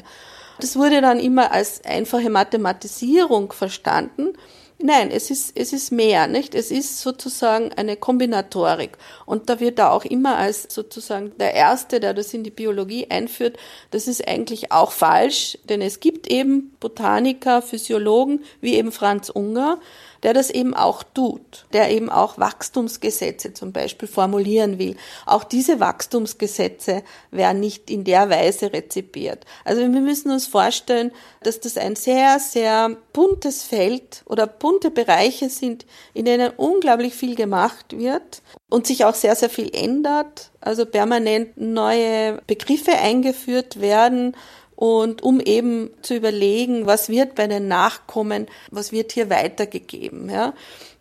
Das 0.60 0.74
wurde 0.74 1.00
dann 1.00 1.20
immer 1.20 1.52
als 1.52 1.84
einfache 1.84 2.30
Mathematisierung 2.30 3.52
verstanden. 3.52 4.32
Nein, 4.80 5.10
es 5.10 5.28
ist, 5.32 5.56
es 5.56 5.72
ist 5.72 5.90
mehr, 5.90 6.28
nicht? 6.28 6.54
Es 6.54 6.70
ist 6.70 7.00
sozusagen 7.00 7.72
eine 7.72 7.96
Kombinatorik. 7.96 8.96
Und 9.26 9.50
da 9.50 9.58
wird 9.58 9.80
er 9.80 9.90
auch 9.90 10.04
immer 10.04 10.36
als 10.36 10.72
sozusagen 10.72 11.32
der 11.36 11.54
Erste, 11.54 11.98
der 11.98 12.14
das 12.14 12.32
in 12.32 12.44
die 12.44 12.52
Biologie 12.52 13.08
einführt, 13.10 13.56
das 13.90 14.06
ist 14.06 14.28
eigentlich 14.28 14.70
auch 14.70 14.92
falsch, 14.92 15.58
denn 15.68 15.82
es 15.82 15.98
gibt 15.98 16.30
eben 16.30 16.76
Botaniker, 16.78 17.60
Physiologen, 17.60 18.44
wie 18.60 18.74
eben 18.74 18.92
Franz 18.92 19.30
Unger, 19.30 19.80
der 20.22 20.34
das 20.34 20.50
eben 20.50 20.74
auch 20.74 21.02
tut, 21.02 21.66
der 21.72 21.90
eben 21.90 22.10
auch 22.10 22.38
Wachstumsgesetze 22.38 23.52
zum 23.54 23.72
Beispiel 23.72 24.08
formulieren 24.08 24.78
will. 24.78 24.96
Auch 25.26 25.44
diese 25.44 25.80
Wachstumsgesetze 25.80 27.02
werden 27.30 27.60
nicht 27.60 27.90
in 27.90 28.04
der 28.04 28.30
Weise 28.30 28.72
rezipiert. 28.72 29.44
Also 29.64 29.80
wir 29.80 29.88
müssen 29.88 30.30
uns 30.30 30.46
vorstellen, 30.46 31.12
dass 31.42 31.60
das 31.60 31.76
ein 31.76 31.96
sehr, 31.96 32.38
sehr 32.40 32.96
buntes 33.12 33.62
Feld 33.62 34.22
oder 34.26 34.46
bunte 34.46 34.90
Bereiche 34.90 35.48
sind, 35.48 35.86
in 36.14 36.24
denen 36.24 36.50
unglaublich 36.56 37.14
viel 37.14 37.34
gemacht 37.34 37.96
wird 37.96 38.42
und 38.68 38.86
sich 38.86 39.04
auch 39.04 39.14
sehr, 39.14 39.36
sehr 39.36 39.50
viel 39.50 39.70
ändert. 39.74 40.50
Also 40.60 40.84
permanent 40.86 41.56
neue 41.56 42.42
Begriffe 42.46 42.92
eingeführt 42.92 43.80
werden 43.80 44.34
und 44.78 45.24
um 45.24 45.40
eben 45.40 45.90
zu 46.02 46.14
überlegen, 46.14 46.86
was 46.86 47.08
wird 47.08 47.34
bei 47.34 47.48
den 47.48 47.66
Nachkommen, 47.66 48.46
was 48.70 48.92
wird 48.92 49.10
hier 49.10 49.28
weitergegeben, 49.28 50.30
ja. 50.30 50.54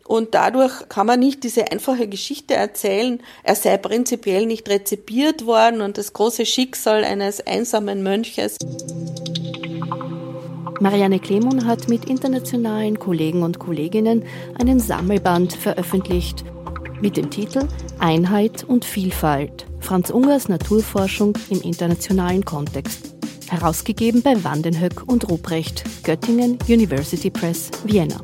Und 0.04 0.34
dadurch 0.34 0.90
kann 0.90 1.06
man 1.06 1.20
nicht 1.20 1.44
diese 1.44 1.72
einfache 1.72 2.08
Geschichte 2.08 2.56
erzählen, 2.56 3.22
er 3.44 3.54
sei 3.54 3.78
prinzipiell 3.78 4.48
nicht 4.48 4.68
rezipiert 4.68 5.46
worden 5.46 5.82
und 5.82 6.00
das 6.00 6.14
große 6.14 6.48
Schicksal 6.48 7.04
eines 7.04 7.46
einsamen 7.46 8.02
Mönches. 8.02 8.58
Marianne 10.80 11.20
Klemon 11.20 11.68
hat 11.68 11.88
mit 11.88 12.10
internationalen 12.10 12.98
Kollegen 12.98 13.44
und 13.44 13.60
Kolleginnen 13.60 14.26
einen 14.60 14.80
Sammelband 14.80 15.54
veröffentlicht 15.54 16.44
mit 17.00 17.16
dem 17.16 17.30
Titel 17.30 17.68
Einheit 18.00 18.64
und 18.64 18.86
Vielfalt. 18.86 19.68
Franz 19.82 20.10
Ungers 20.10 20.50
Naturforschung 20.50 21.38
im 21.52 21.62
internationalen 21.62 22.44
Kontext 22.44 23.17
herausgegeben 23.50 24.22
bei 24.22 24.44
Wandenhöck 24.44 25.04
und 25.08 25.30
Ruprecht, 25.30 25.84
Göttingen 26.04 26.58
University 26.68 27.30
Press, 27.30 27.70
Vienna. 27.84 28.22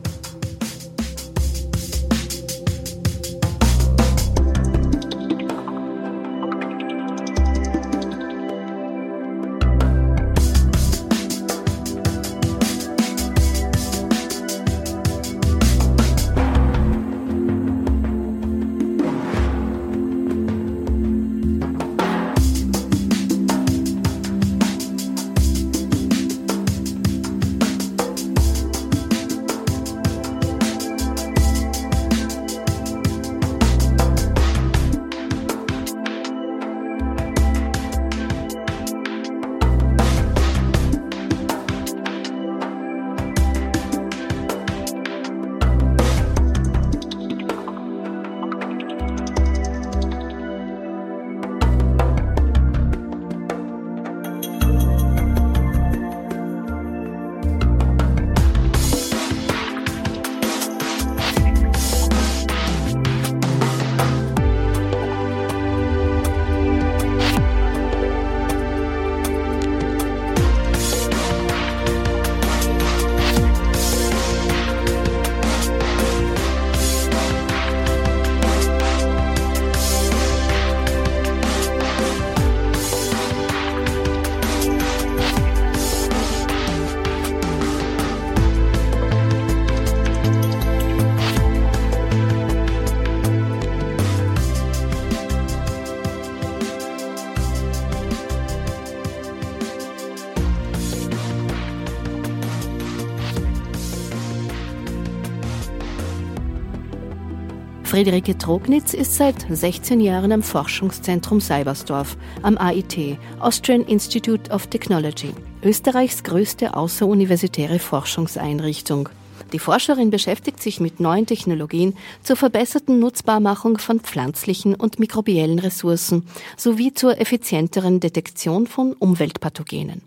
Friederike 108.03 108.37
Trognitz 108.37 108.93
ist 108.93 109.15
seit 109.15 109.45
16 109.49 110.01
Jahren 110.01 110.33
am 110.33 110.43
Forschungszentrum 110.43 111.39
Seibersdorf 111.39 112.17
am 112.41 112.57
AIT, 112.57 113.17
Austrian 113.39 113.85
Institute 113.85 114.51
of 114.51 114.67
Technology, 114.67 115.29
Österreichs 115.63 116.21
größte 116.23 116.75
außeruniversitäre 116.75 117.79
Forschungseinrichtung. 117.79 119.07
Die 119.53 119.59
Forscherin 119.59 120.09
beschäftigt 120.09 120.61
sich 120.61 120.81
mit 120.81 120.99
neuen 120.99 121.27
Technologien 121.27 121.95
zur 122.23 122.35
verbesserten 122.35 122.99
Nutzbarmachung 122.99 123.77
von 123.77 124.01
pflanzlichen 124.01 124.75
und 124.75 124.99
mikrobiellen 124.99 125.59
Ressourcen 125.59 126.27
sowie 126.57 126.93
zur 126.93 127.21
effizienteren 127.21 128.01
Detektion 128.01 128.67
von 128.67 128.91
Umweltpathogenen. 128.91 130.01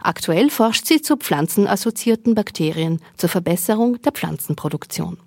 Aktuell 0.00 0.48
forscht 0.48 0.86
sie 0.86 1.02
zu 1.02 1.18
pflanzenassoziierten 1.18 2.34
Bakterien 2.34 3.02
zur 3.18 3.28
Verbesserung 3.28 4.00
der 4.00 4.12
Pflanzenproduktion. 4.12 5.18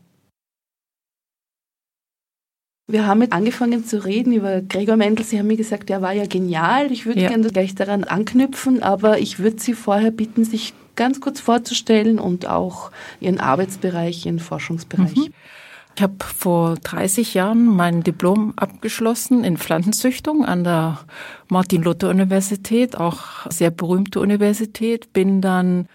Wir 2.89 3.06
haben 3.06 3.22
jetzt 3.22 3.34
angefangen 3.34 3.86
zu 3.86 4.06
reden 4.06 4.32
über 4.32 4.62
Gregor 4.62 4.96
Mendel. 4.96 5.25
Sie 5.25 5.38
haben 5.38 5.48
mir 5.48 5.58
gesagt, 5.58 5.89
er 5.89 6.01
war 6.01 6.13
ja 6.13 6.25
genial. 6.25 6.89
Ich 6.89 7.06
würde 7.06 7.20
ja. 7.20 7.27
gerne 7.27 7.50
gleich 7.50 7.75
daran 7.75 8.06
anknüpfen, 8.06 8.82
aber 8.82 9.20
ich 9.20 9.39
würde 9.39 9.60
Sie 9.60 9.74
vorher 9.74 10.12
bitten, 10.12 10.46
sich 10.46 10.74
ganz 10.96 11.20
kurz 11.20 11.41
vorzustellen 11.41 12.17
und 12.17 12.48
auch 12.48 12.91
Ihren 13.20 13.41
Arbeitsbereich, 13.41 14.25
Ihren 14.25 14.39
Forschungsbereich. 14.39 15.15
Mhm. 15.17 15.34
Ich 15.98 16.01
habe 16.01 16.15
vor 16.24 16.75
30 16.75 17.34
Jahren 17.34 17.65
mein 17.65 18.03
Diplom 18.03 18.53
abgeschlossen 18.56 19.44
in 19.44 19.58
Pflanzenzüchtung 19.58 20.46
an 20.46 20.63
der 20.63 21.00
Martin-Luther-Universität, 21.50 22.96
auch 22.96 23.50
sehr 23.50 23.72
berühmte 23.72 24.22
Universität. 24.22 25.12
Bin 25.12 25.41
dann 25.41 25.89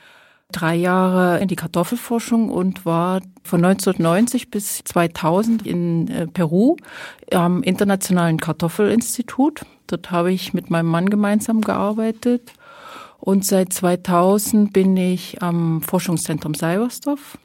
drei 0.52 0.76
Jahre 0.76 1.40
in 1.40 1.48
die 1.48 1.56
Kartoffelforschung 1.56 2.50
und 2.50 2.86
war 2.86 3.20
von 3.42 3.64
1990 3.64 4.50
bis 4.50 4.84
2000 4.84 5.66
in 5.66 6.08
äh, 6.08 6.26
Peru 6.26 6.76
am 7.32 7.62
Internationalen 7.62 8.38
Kartoffelinstitut. 8.38 9.62
Dort 9.86 10.10
habe 10.10 10.32
ich 10.32 10.54
mit 10.54 10.70
meinem 10.70 10.86
Mann 10.86 11.10
gemeinsam 11.10 11.60
gearbeitet. 11.60 12.52
Und 13.18 13.44
seit 13.44 13.72
2000 13.72 14.72
bin 14.72 14.96
ich 14.96 15.42
am 15.42 15.80
Forschungszentrum 15.82 16.54
Seibersdorf 16.54 17.38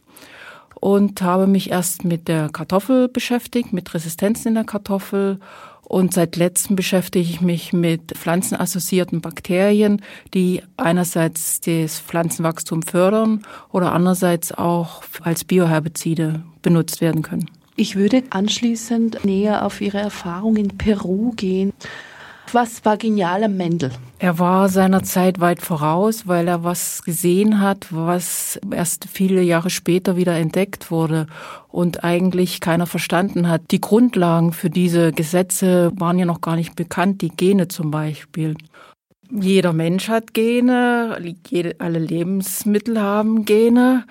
und 0.80 1.22
habe 1.22 1.48
mich 1.48 1.72
erst 1.72 2.04
mit 2.04 2.28
der 2.28 2.50
Kartoffel 2.50 3.08
beschäftigt, 3.08 3.74
mit 3.74 3.94
Resistenzen 3.94 4.50
in 4.50 4.56
der 4.56 4.64
Kartoffel 4.64 5.40
und 5.88 6.13
seit 6.13 6.36
letztem 6.36 6.75
beschäftige 6.75 7.24
ich 7.29 7.39
mich 7.39 7.72
mit 7.72 8.12
pflanzenassoziierten 8.12 9.22
Bakterien, 9.22 10.01
die 10.34 10.62
einerseits 10.75 11.62
das 11.62 12.01
Pflanzenwachstum 12.01 12.84
fördern 12.84 13.44
oder 13.72 13.94
andererseits 13.94 14.51
auch 14.51 15.03
als 15.22 15.46
Bioherbizide 15.46 16.44
benutzt 16.62 17.00
werden 17.00 17.22
können. 17.22 17.50
Ich 17.77 17.96
würde 17.96 18.24
anschließend 18.32 19.24
näher 19.24 19.65
auf 19.65 19.79
Ihre 19.79 20.00
Erfahrung 20.00 20.58
in 20.58 20.77
Peru 20.77 21.32
gehen. 21.36 21.72
Was 22.54 22.86
war 22.86 22.98
genial 22.98 23.44
am 23.44 23.58
Mendel? 23.58 23.92
Er 24.20 24.39
war 24.39 24.70
seiner 24.70 25.04
Zeit 25.04 25.39
weit 25.39 25.62
voraus, 25.62 26.27
weil 26.27 26.48
er 26.48 26.63
was 26.63 27.04
gesehen 27.04 27.60
hat, 27.60 27.88
was 27.92 28.60
erst 28.72 29.08
viele 29.12 29.42
Jahre 29.42 29.70
später 29.70 30.16
wieder 30.16 30.36
entdeckt 30.36 30.89
wurde 30.89 31.27
und 31.68 32.04
eigentlich 32.04 32.62
keiner 32.62 32.88
verstanden 32.88 33.50
hat. 33.50 33.72
Die 33.72 33.82
Grundlagen 33.82 34.54
für 34.54 34.70
diese 34.70 35.12
Gesetze 35.12 35.92
waren 35.96 36.18
ja 36.18 36.25
noch 36.25 36.42
gar 36.42 36.56
nicht 36.56 36.75
bekannt, 36.75 37.22
die 37.22 37.30
Gene 37.30 37.68
zum 37.68 37.92
Beispiel. 37.92 38.56
Jeder 39.30 39.74
Mensch 39.74 40.08
hat 40.08 40.34
Gene, 40.34 41.18
alle 41.80 42.00
Lebensmittel 42.00 43.01
haben 43.01 43.44
Gene 43.44 44.06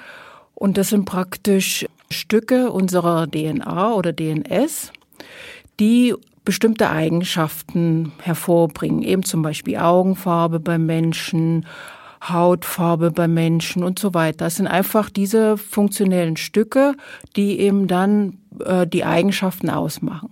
und 0.55 0.77
das 0.77 0.91
sind 0.91 1.07
praktisch 1.07 1.87
Stücke 2.11 2.71
unserer 2.71 3.27
DNA 3.27 3.93
oder 3.95 4.13
DNS, 4.13 4.93
die 5.81 6.15
bestimmte 6.47 6.89
Eigenschaften 6.89 8.13
hervorbringen, 8.23 9.03
eben 9.03 9.25
zum 9.25 9.43
Beispiel 9.43 9.77
Augenfarbe 9.77 10.61
beim 10.61 10.87
Menschen, 10.87 11.67
Hautfarbe 12.23 13.11
beim 13.11 13.35
Menschen 13.35 13.83
und 13.83 13.99
so 13.99 14.15
weiter. 14.15 14.47
Das 14.47 14.57
sind 14.57 14.69
einfach 14.69 15.11
diese 15.11 15.59
funktionellen 15.59 16.39
Stücke, 16.39 16.95
die 17.35 17.59
eben 17.61 17.89
dann 17.89 18.39
äh, 18.65 18.87
die 18.87 19.05
Eigenschaften 19.05 19.69
ausmachen. 19.69 20.31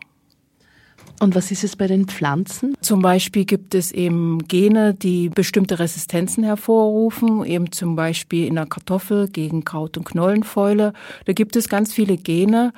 Und 1.21 1.35
was 1.35 1.51
ist 1.51 1.65
es 1.65 1.77
bei 1.77 1.87
den 1.87 2.07
Pflanzen? 2.07 2.77
Zum 2.81 3.03
Beispiel 3.03 3.45
gibt 3.45 3.75
es 3.75 3.93
eben 3.93 4.39
Gene, 4.47 4.95
die 4.95 5.29
bestimmte 5.29 5.79
Resistenzen 5.79 6.45
hervorrufen, 6.45 7.45
eben 7.45 7.73
zum 7.73 7.97
Beispiel 7.97 8.47
in 8.47 8.57
der 8.57 8.67
Kartoffel 8.67 9.29
gegen 9.29 9.65
Kraut- 9.65 9.97
und 9.97 10.05
Knollenfäule. 10.05 10.93
Da 11.25 11.33
gibt 11.33 11.57
es 11.57 11.69
ganz 11.69 11.93
viele 11.93 12.17
Gene 12.17 12.73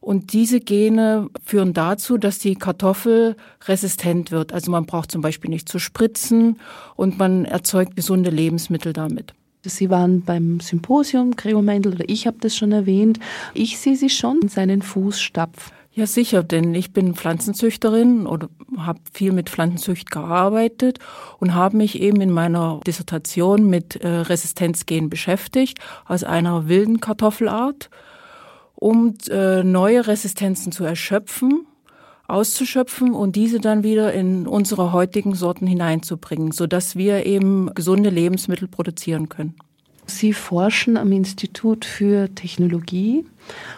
und 0.00 0.32
diese 0.32 0.60
Gene 0.60 1.28
führen 1.44 1.74
dazu, 1.74 2.16
dass 2.16 2.38
die 2.38 2.54
Kartoffel 2.54 3.36
resistent 3.66 4.30
wird. 4.30 4.52
Also 4.52 4.70
man 4.70 4.86
braucht 4.86 5.12
zum 5.12 5.20
Beispiel 5.20 5.50
nicht 5.50 5.68
zu 5.68 5.78
spritzen 5.78 6.58
und 6.96 7.18
man 7.18 7.44
erzeugt 7.44 7.96
gesunde 7.96 8.30
Lebensmittel 8.30 8.92
damit. 8.92 9.34
Sie 9.62 9.90
waren 9.90 10.22
beim 10.22 10.60
Symposium, 10.60 11.36
Gregor 11.36 11.60
Mendel, 11.60 11.92
oder 11.92 12.08
ich 12.08 12.26
habe 12.26 12.38
das 12.40 12.56
schon 12.56 12.72
erwähnt. 12.72 13.20
Ich 13.52 13.78
sehe 13.78 13.94
Sie 13.94 14.08
schon 14.08 14.40
in 14.40 14.48
seinen 14.48 14.80
Fußstapfen. 14.80 15.74
Ja, 15.92 16.06
sicher, 16.06 16.44
denn 16.44 16.74
ich 16.74 16.92
bin 16.92 17.14
Pflanzenzüchterin 17.14 18.26
oder 18.26 18.48
habe 18.78 19.00
viel 19.12 19.32
mit 19.32 19.50
Pflanzenzücht 19.50 20.10
gearbeitet 20.10 21.00
und 21.40 21.54
habe 21.54 21.76
mich 21.76 22.00
eben 22.00 22.20
in 22.20 22.30
meiner 22.30 22.80
Dissertation 22.86 23.68
mit 23.68 23.96
äh, 23.96 24.08
Resistenzgen 24.08 25.10
beschäftigt 25.10 25.78
aus 26.06 26.22
einer 26.22 26.68
wilden 26.68 27.00
Kartoffelart 27.00 27.90
um 28.80 29.14
äh, 29.28 29.62
neue 29.62 30.08
Resistenzen 30.08 30.72
zu 30.72 30.82
erschöpfen, 30.84 31.66
auszuschöpfen 32.26 33.12
und 33.12 33.36
diese 33.36 33.60
dann 33.60 33.84
wieder 33.84 34.12
in 34.12 34.48
unsere 34.48 34.92
heutigen 34.92 35.34
Sorten 35.34 35.66
hineinzubringen, 35.66 36.50
sodass 36.50 36.96
wir 36.96 37.26
eben 37.26 37.72
gesunde 37.74 38.10
Lebensmittel 38.10 38.66
produzieren 38.66 39.28
können. 39.28 39.54
Sie 40.18 40.32
forschen 40.32 40.96
am 40.96 41.12
Institut 41.12 41.84
für 41.84 42.34
Technologie 42.34 43.24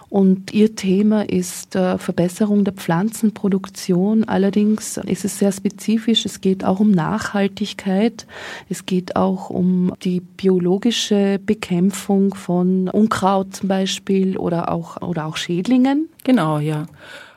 und 0.09 0.53
Ihr 0.53 0.75
Thema 0.75 1.29
ist 1.29 1.77
äh, 1.77 1.97
Verbesserung 1.97 2.65
der 2.65 2.75
Pflanzenproduktion. 2.75 4.25
Allerdings 4.25 4.99
ist 4.99 5.25
es 5.25 5.39
sehr 5.39 5.53
spezifisch. 5.53 6.27
Es 6.27 6.41
geht 6.41 6.65
auch 6.65 6.81
um 6.81 6.91
Nachhaltigkeit. 6.91 8.27
Es 8.69 8.85
geht 8.85 9.17
auch 9.17 9.51
um 9.51 9.95
die 10.03 10.21
biologische 10.21 11.41
Bekämpfung 11.45 12.35
von 12.35 12.89
Unkraut 12.89 13.57
zum 13.57 13.69
Beispiel 13.69 14.37
oder 14.37 14.71
auch, 14.71 15.01
oder 15.01 15.27
auch 15.27 15.37
Schädlingen. 15.37 16.09
Genau, 16.25 16.59
ja. 16.59 16.87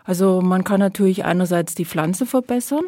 Also 0.03 0.41
man 0.41 0.63
kann 0.63 0.79
natürlich 0.79 1.25
einerseits 1.25 1.75
die 1.75 1.85
Pflanze 1.85 2.25
verbessern 2.25 2.85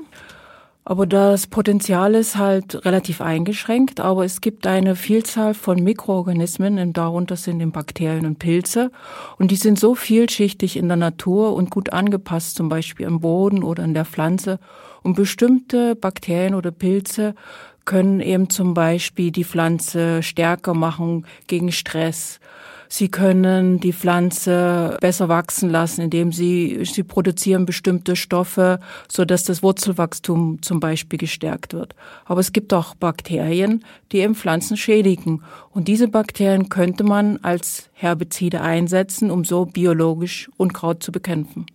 aber 0.89 1.05
das 1.05 1.47
Potenzial 1.47 2.15
ist 2.15 2.37
halt 2.37 2.85
relativ 2.85 3.19
eingeschränkt, 3.19 3.99
aber 3.99 4.23
es 4.23 4.39
gibt 4.39 4.65
eine 4.65 4.95
Vielzahl 4.95 5.53
von 5.53 5.83
Mikroorganismen 5.83 6.79
und 6.79 6.95
darunter 6.95 7.35
sind 7.35 7.59
eben 7.59 7.73
Bakterien 7.73 8.25
und 8.25 8.39
Pilze. 8.39 8.89
Und 9.37 9.51
die 9.51 9.57
sind 9.57 9.77
so 9.77 9.95
vielschichtig 9.95 10.77
in 10.77 10.87
der 10.87 10.95
Natur 10.95 11.53
und 11.55 11.71
gut 11.71 11.91
angepasst, 11.91 12.55
zum 12.55 12.69
Beispiel 12.69 13.05
am 13.05 13.19
Boden 13.19 13.63
oder 13.63 13.83
in 13.83 13.93
der 13.93 14.05
Pflanze 14.05 14.59
und 15.03 15.17
bestimmte 15.17 15.93
Bakterien 15.93 16.55
oder 16.55 16.71
Pilze 16.71 17.35
können 17.87 18.19
eben 18.19 18.51
zum 18.51 18.75
Beispiel 18.75 19.31
die 19.31 19.43
Pflanze 19.43 20.21
stärker 20.21 20.75
machen 20.75 21.25
gegen 21.47 21.71
Stress 21.71 22.39
Sie 22.89 23.09
können 23.09 23.79
die 23.79 23.93
Pflanze 23.93 24.97
besser 25.01 25.27
wachsen 25.27 25.69
lassen, 25.69 26.01
indem 26.01 26.31
sie, 26.31 26.79
sie 26.83 27.03
produzieren 27.03 27.65
bestimmte 27.65 28.15
Stoffe, 28.15 28.79
so 29.09 29.25
dass 29.25 29.43
das 29.43 29.61
Wurzelwachstum 29.61 30.61
zum 30.61 30.79
Beispiel 30.79 31.19
gestärkt 31.19 31.73
wird. 31.73 31.95
Aber 32.25 32.39
es 32.39 32.53
gibt 32.53 32.73
auch 32.73 32.95
Bakterien, 32.95 33.83
die 34.11 34.19
eben 34.19 34.35
Pflanzen 34.35 34.77
schädigen. 34.77 35.43
Und 35.71 35.87
diese 35.87 36.07
Bakterien 36.07 36.69
könnte 36.69 37.03
man 37.03 37.37
als 37.41 37.89
Herbizide 37.93 38.61
einsetzen, 38.61 39.31
um 39.31 39.43
so 39.43 39.65
biologisch 39.65 40.49
Unkraut 40.57 41.03
zu 41.03 41.11
bekämpfen. 41.11 41.65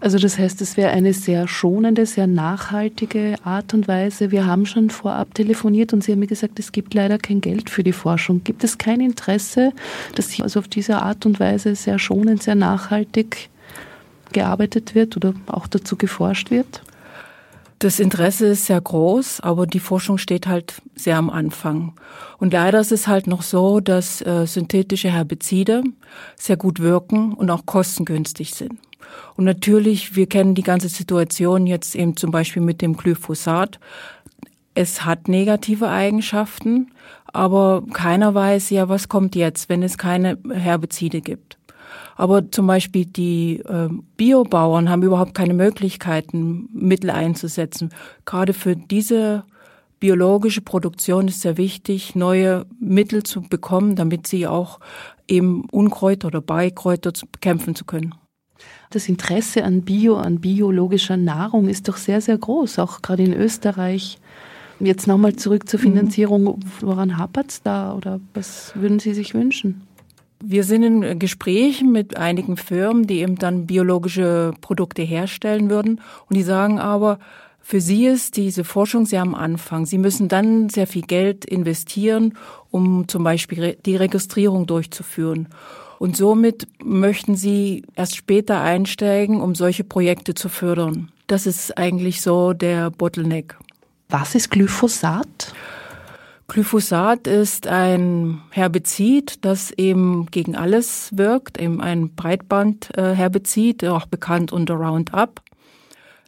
Also 0.00 0.18
das 0.18 0.38
heißt, 0.38 0.60
es 0.60 0.76
wäre 0.76 0.90
eine 0.90 1.12
sehr 1.12 1.48
schonende, 1.48 2.06
sehr 2.06 2.26
nachhaltige 2.26 3.36
Art 3.42 3.74
und 3.74 3.88
Weise. 3.88 4.30
Wir 4.30 4.46
haben 4.46 4.66
schon 4.66 4.90
vorab 4.90 5.34
telefoniert 5.34 5.92
und 5.92 6.04
Sie 6.04 6.12
haben 6.12 6.20
mir 6.20 6.26
gesagt, 6.26 6.58
es 6.58 6.72
gibt 6.72 6.94
leider 6.94 7.18
kein 7.18 7.40
Geld 7.40 7.70
für 7.70 7.82
die 7.82 7.92
Forschung. 7.92 8.44
Gibt 8.44 8.64
es 8.64 8.78
kein 8.78 9.00
Interesse, 9.00 9.72
dass 10.14 10.28
sich 10.28 10.42
also 10.42 10.60
auf 10.60 10.68
diese 10.68 11.02
Art 11.02 11.26
und 11.26 11.40
Weise 11.40 11.74
sehr 11.74 11.98
schonend, 11.98 12.42
sehr 12.42 12.54
nachhaltig 12.54 13.48
gearbeitet 14.32 14.94
wird 14.94 15.16
oder 15.16 15.34
auch 15.46 15.66
dazu 15.66 15.96
geforscht 15.96 16.50
wird? 16.50 16.82
Das 17.80 18.00
Interesse 18.00 18.46
ist 18.46 18.66
sehr 18.66 18.80
groß, 18.80 19.40
aber 19.40 19.66
die 19.66 19.80
Forschung 19.80 20.16
steht 20.16 20.46
halt 20.46 20.80
sehr 20.94 21.18
am 21.18 21.28
Anfang. 21.28 21.92
Und 22.38 22.52
leider 22.52 22.80
ist 22.80 22.92
es 22.92 23.08
halt 23.08 23.26
noch 23.26 23.42
so, 23.42 23.80
dass 23.80 24.22
äh, 24.22 24.46
synthetische 24.46 25.10
Herbizide 25.10 25.82
sehr 26.36 26.56
gut 26.56 26.80
wirken 26.80 27.34
und 27.34 27.50
auch 27.50 27.66
kostengünstig 27.66 28.54
sind. 28.54 28.78
Und 29.36 29.44
natürlich, 29.44 30.16
wir 30.16 30.26
kennen 30.26 30.54
die 30.54 30.62
ganze 30.62 30.88
Situation 30.88 31.66
jetzt 31.66 31.94
eben 31.94 32.16
zum 32.16 32.30
Beispiel 32.30 32.62
mit 32.62 32.82
dem 32.82 32.96
Glyphosat. 32.96 33.80
Es 34.74 35.04
hat 35.04 35.28
negative 35.28 35.88
Eigenschaften, 35.88 36.90
aber 37.32 37.82
keiner 37.92 38.34
weiß 38.34 38.70
ja, 38.70 38.88
was 38.88 39.08
kommt 39.08 39.36
jetzt, 39.36 39.68
wenn 39.68 39.82
es 39.82 39.98
keine 39.98 40.38
Herbizide 40.52 41.20
gibt. 41.20 41.58
Aber 42.16 42.50
zum 42.50 42.66
Beispiel 42.66 43.06
die 43.06 43.60
äh, 43.60 43.88
Biobauern 44.16 44.88
haben 44.88 45.02
überhaupt 45.02 45.34
keine 45.34 45.54
Möglichkeiten, 45.54 46.68
Mittel 46.72 47.10
einzusetzen. 47.10 47.90
Gerade 48.24 48.52
für 48.52 48.76
diese 48.76 49.44
biologische 50.00 50.60
Produktion 50.60 51.28
ist 51.28 51.40
sehr 51.40 51.56
wichtig, 51.56 52.14
neue 52.14 52.66
Mittel 52.78 53.22
zu 53.22 53.42
bekommen, 53.42 53.96
damit 53.96 54.26
sie 54.26 54.46
auch 54.46 54.78
eben 55.28 55.64
Unkräuter 55.70 56.28
oder 56.28 56.40
Beikräuter 56.40 57.12
bekämpfen 57.32 57.74
zu 57.74 57.84
können. 57.84 58.14
Das 58.90 59.08
Interesse 59.08 59.64
an 59.64 59.82
Bio, 59.82 60.16
an 60.16 60.40
biologischer 60.40 61.16
Nahrung 61.16 61.68
ist 61.68 61.88
doch 61.88 61.96
sehr, 61.96 62.20
sehr 62.20 62.38
groß, 62.38 62.78
auch 62.78 63.02
gerade 63.02 63.24
in 63.24 63.34
Österreich. 63.34 64.18
Jetzt 64.80 65.06
nochmal 65.06 65.36
zurück 65.36 65.68
zur 65.68 65.80
mhm. 65.80 65.84
Finanzierung. 65.84 66.60
Woran 66.80 67.18
hapert 67.18 67.50
es 67.50 67.62
da 67.62 67.94
oder 67.94 68.20
was 68.34 68.72
würden 68.74 68.98
Sie 68.98 69.14
sich 69.14 69.34
wünschen? 69.34 69.86
Wir 70.42 70.64
sind 70.64 70.82
in 70.82 71.18
Gesprächen 71.18 71.90
mit 71.90 72.16
einigen 72.16 72.56
Firmen, 72.56 73.06
die 73.06 73.20
eben 73.20 73.36
dann 73.36 73.66
biologische 73.66 74.52
Produkte 74.60 75.02
herstellen 75.02 75.70
würden. 75.70 76.00
Und 76.28 76.36
die 76.36 76.42
sagen 76.42 76.78
aber, 76.78 77.18
für 77.66 77.80
sie 77.80 78.06
ist 78.06 78.36
diese 78.36 78.62
Forschung 78.62 79.06
sehr 79.06 79.22
am 79.22 79.34
Anfang. 79.34 79.86
Sie 79.86 79.96
müssen 79.96 80.28
dann 80.28 80.68
sehr 80.68 80.86
viel 80.86 81.00
Geld 81.00 81.46
investieren, 81.46 82.34
um 82.70 83.08
zum 83.08 83.24
Beispiel 83.24 83.78
die 83.86 83.96
Registrierung 83.96 84.66
durchzuführen. 84.66 85.48
Und 85.98 86.16
somit 86.16 86.66
möchten 86.82 87.36
sie 87.36 87.84
erst 87.94 88.16
später 88.16 88.60
einsteigen, 88.60 89.40
um 89.40 89.54
solche 89.54 89.84
Projekte 89.84 90.34
zu 90.34 90.48
fördern. 90.48 91.10
Das 91.26 91.46
ist 91.46 91.78
eigentlich 91.78 92.20
so 92.20 92.52
der 92.52 92.90
Bottleneck. 92.90 93.56
Was 94.08 94.34
ist 94.34 94.50
Glyphosat? 94.50 95.54
Glyphosat 96.46 97.26
ist 97.26 97.66
ein 97.66 98.42
Herbizid, 98.50 99.44
das 99.44 99.70
eben 99.70 100.26
gegen 100.30 100.56
alles 100.56 101.10
wirkt, 101.16 101.58
eben 101.58 101.80
ein 101.80 102.14
Breitbandherbizid, 102.14 103.84
auch 103.86 104.06
bekannt 104.06 104.52
unter 104.52 104.74
Roundup. 104.74 105.40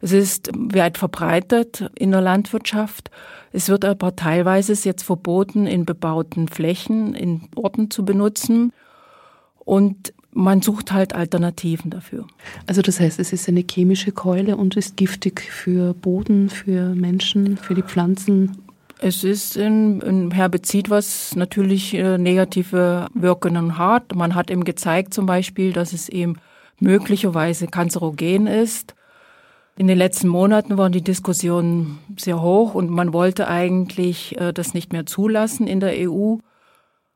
Es 0.00 0.12
ist 0.12 0.50
weit 0.54 0.98
verbreitet 0.98 1.90
in 1.94 2.12
der 2.12 2.20
Landwirtschaft. 2.22 3.10
Es 3.52 3.68
wird 3.68 3.84
aber 3.84 4.16
teilweise 4.16 4.72
jetzt 4.72 5.02
verboten, 5.02 5.66
in 5.66 5.84
bebauten 5.84 6.48
Flächen, 6.48 7.14
in 7.14 7.48
Orten 7.54 7.90
zu 7.90 8.04
benutzen. 8.04 8.72
Und 9.66 10.14
man 10.32 10.62
sucht 10.62 10.92
halt 10.92 11.14
Alternativen 11.14 11.90
dafür. 11.90 12.26
Also 12.66 12.82
das 12.82 13.00
heißt, 13.00 13.18
es 13.18 13.32
ist 13.32 13.48
eine 13.48 13.64
chemische 13.68 14.12
Keule 14.12 14.56
und 14.56 14.76
ist 14.76 14.96
giftig 14.96 15.40
für 15.40 15.92
Boden, 15.92 16.48
für 16.48 16.94
Menschen, 16.94 17.56
für 17.56 17.74
die 17.74 17.82
Pflanzen. 17.82 18.56
Es 19.00 19.24
ist 19.24 19.58
ein, 19.58 20.30
Herbizid, 20.30 20.88
was 20.88 21.34
natürlich 21.34 21.94
äh, 21.94 22.16
negative 22.16 23.08
Wirkungen 23.12 23.76
hat. 23.76 24.14
Man 24.14 24.34
hat 24.34 24.50
eben 24.50 24.64
gezeigt 24.64 25.12
zum 25.12 25.26
Beispiel, 25.26 25.72
dass 25.72 25.92
es 25.92 26.08
eben 26.08 26.36
möglicherweise 26.78 27.66
kanzerogen 27.66 28.46
ist. 28.46 28.94
In 29.76 29.88
den 29.88 29.98
letzten 29.98 30.28
Monaten 30.28 30.78
waren 30.78 30.92
die 30.92 31.02
Diskussionen 31.02 31.98
sehr 32.16 32.40
hoch 32.40 32.74
und 32.74 32.88
man 32.88 33.12
wollte 33.12 33.48
eigentlich 33.48 34.38
äh, 34.40 34.52
das 34.52 34.74
nicht 34.74 34.92
mehr 34.92 35.06
zulassen 35.06 35.66
in 35.66 35.80
der 35.80 36.08
EU. 36.08 36.36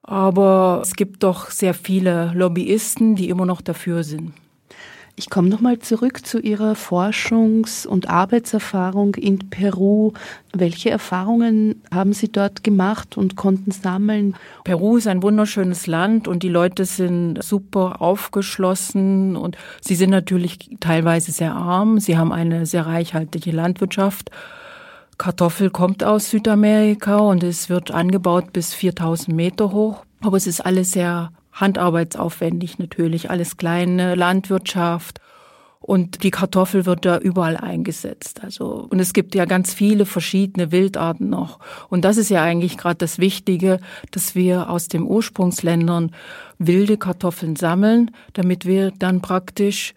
Aber 0.02 0.80
es 0.82 0.94
gibt 0.94 1.22
doch 1.22 1.50
sehr 1.50 1.74
viele 1.74 2.32
Lobbyisten, 2.34 3.16
die 3.16 3.28
immer 3.28 3.46
noch 3.46 3.60
dafür 3.60 4.02
sind. 4.02 4.32
Ich 5.16 5.28
komme 5.28 5.50
nochmal 5.50 5.78
zurück 5.80 6.24
zu 6.24 6.40
Ihrer 6.40 6.72
Forschungs- 6.72 7.86
und 7.86 8.08
Arbeitserfahrung 8.08 9.16
in 9.16 9.50
Peru. 9.50 10.12
Welche 10.54 10.88
Erfahrungen 10.88 11.82
haben 11.92 12.14
Sie 12.14 12.32
dort 12.32 12.64
gemacht 12.64 13.18
und 13.18 13.36
konnten 13.36 13.70
sammeln? 13.70 14.34
Peru 14.64 14.96
ist 14.96 15.06
ein 15.06 15.22
wunderschönes 15.22 15.86
Land 15.86 16.26
und 16.26 16.42
die 16.42 16.48
Leute 16.48 16.86
sind 16.86 17.42
super 17.42 18.00
aufgeschlossen 18.00 19.36
und 19.36 19.58
sie 19.82 19.94
sind 19.94 20.08
natürlich 20.08 20.70
teilweise 20.80 21.32
sehr 21.32 21.52
arm. 21.52 22.00
Sie 22.00 22.16
haben 22.16 22.32
eine 22.32 22.64
sehr 22.64 22.86
reichhaltige 22.86 23.50
Landwirtschaft. 23.50 24.30
Kartoffel 25.20 25.68
kommt 25.68 26.02
aus 26.02 26.30
Südamerika 26.30 27.18
und 27.18 27.42
es 27.42 27.68
wird 27.68 27.90
angebaut 27.90 28.54
bis 28.54 28.72
4000 28.72 29.36
Meter 29.36 29.70
hoch. 29.70 30.06
Aber 30.22 30.38
es 30.38 30.46
ist 30.46 30.62
alles 30.62 30.92
sehr 30.92 31.30
handarbeitsaufwendig 31.52 32.78
natürlich, 32.78 33.28
alles 33.28 33.58
kleine 33.58 34.14
Landwirtschaft. 34.14 35.20
Und 35.78 36.22
die 36.22 36.30
Kartoffel 36.30 36.86
wird 36.86 37.04
da 37.04 37.18
überall 37.18 37.58
eingesetzt. 37.58 38.42
Also, 38.42 38.86
und 38.88 38.98
es 38.98 39.12
gibt 39.12 39.34
ja 39.34 39.44
ganz 39.44 39.74
viele 39.74 40.06
verschiedene 40.06 40.72
Wildarten 40.72 41.28
noch. 41.28 41.58
Und 41.90 42.06
das 42.06 42.16
ist 42.16 42.30
ja 42.30 42.42
eigentlich 42.42 42.78
gerade 42.78 42.96
das 42.96 43.18
Wichtige, 43.18 43.78
dass 44.12 44.34
wir 44.34 44.70
aus 44.70 44.88
den 44.88 45.02
Ursprungsländern 45.02 46.12
wilde 46.56 46.96
Kartoffeln 46.96 47.56
sammeln, 47.56 48.10
damit 48.32 48.64
wir 48.64 48.90
dann 48.92 49.20
praktisch 49.20 49.92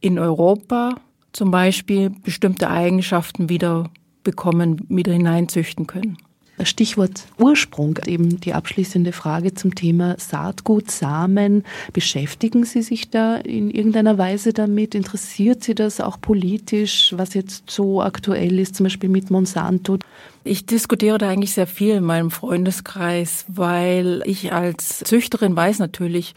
in 0.00 0.18
Europa 0.18 0.96
zum 1.32 1.50
Beispiel 1.50 2.10
bestimmte 2.10 2.68
Eigenschaften 2.68 3.48
wieder 3.48 3.88
bekommen, 4.28 4.84
wieder 4.90 5.14
hineinzüchten 5.14 5.86
können. 5.86 6.18
Stichwort 6.64 7.24
Ursprung, 7.38 7.98
eben 8.06 8.40
die 8.40 8.52
abschließende 8.52 9.12
Frage 9.12 9.54
zum 9.54 9.74
Thema 9.74 10.16
Saatgut, 10.18 10.90
Samen. 10.90 11.64
Beschäftigen 11.94 12.64
Sie 12.64 12.82
sich 12.82 13.10
da 13.10 13.36
in 13.36 13.70
irgendeiner 13.70 14.18
Weise 14.18 14.52
damit? 14.52 14.94
Interessiert 14.94 15.62
Sie 15.62 15.74
das 15.74 16.00
auch 16.00 16.20
politisch, 16.20 17.14
was 17.16 17.32
jetzt 17.34 17.70
so 17.70 18.02
aktuell 18.02 18.58
ist, 18.58 18.74
zum 18.74 18.84
Beispiel 18.84 19.08
mit 19.08 19.30
Monsanto? 19.30 19.98
Ich 20.44 20.66
diskutiere 20.66 21.16
da 21.16 21.28
eigentlich 21.30 21.52
sehr 21.52 21.66
viel 21.66 21.94
in 21.94 22.04
meinem 22.04 22.30
Freundeskreis, 22.30 23.44
weil 23.48 24.22
ich 24.26 24.52
als 24.52 24.98
Züchterin 24.98 25.54
weiß 25.56 25.78
natürlich, 25.78 26.34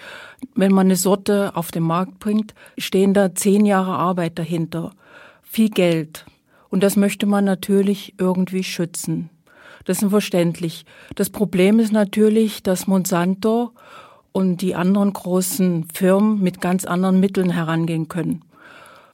wenn 0.55 0.71
man 0.71 0.87
eine 0.87 0.95
Sorte 0.95 1.55
auf 1.55 1.71
den 1.71 1.83
Markt 1.83 2.19
bringt, 2.19 2.53
stehen 2.77 3.13
da 3.13 3.35
zehn 3.35 3.65
Jahre 3.65 3.93
Arbeit 3.93 4.37
dahinter, 4.39 4.91
viel 5.43 5.69
Geld. 5.69 6.25
Und 6.71 6.81
das 6.81 6.95
möchte 6.95 7.27
man 7.27 7.45
natürlich 7.45 8.15
irgendwie 8.17 8.63
schützen. 8.63 9.29
Das 9.85 10.01
ist 10.01 10.09
verständlich. 10.09 10.85
Das 11.15 11.29
Problem 11.29 11.79
ist 11.79 11.91
natürlich, 11.91 12.63
dass 12.63 12.87
Monsanto 12.87 13.71
und 14.31 14.61
die 14.61 14.73
anderen 14.73 15.13
großen 15.13 15.85
Firmen 15.93 16.41
mit 16.41 16.61
ganz 16.61 16.85
anderen 16.85 17.19
Mitteln 17.19 17.51
herangehen 17.51 18.07
können. 18.07 18.43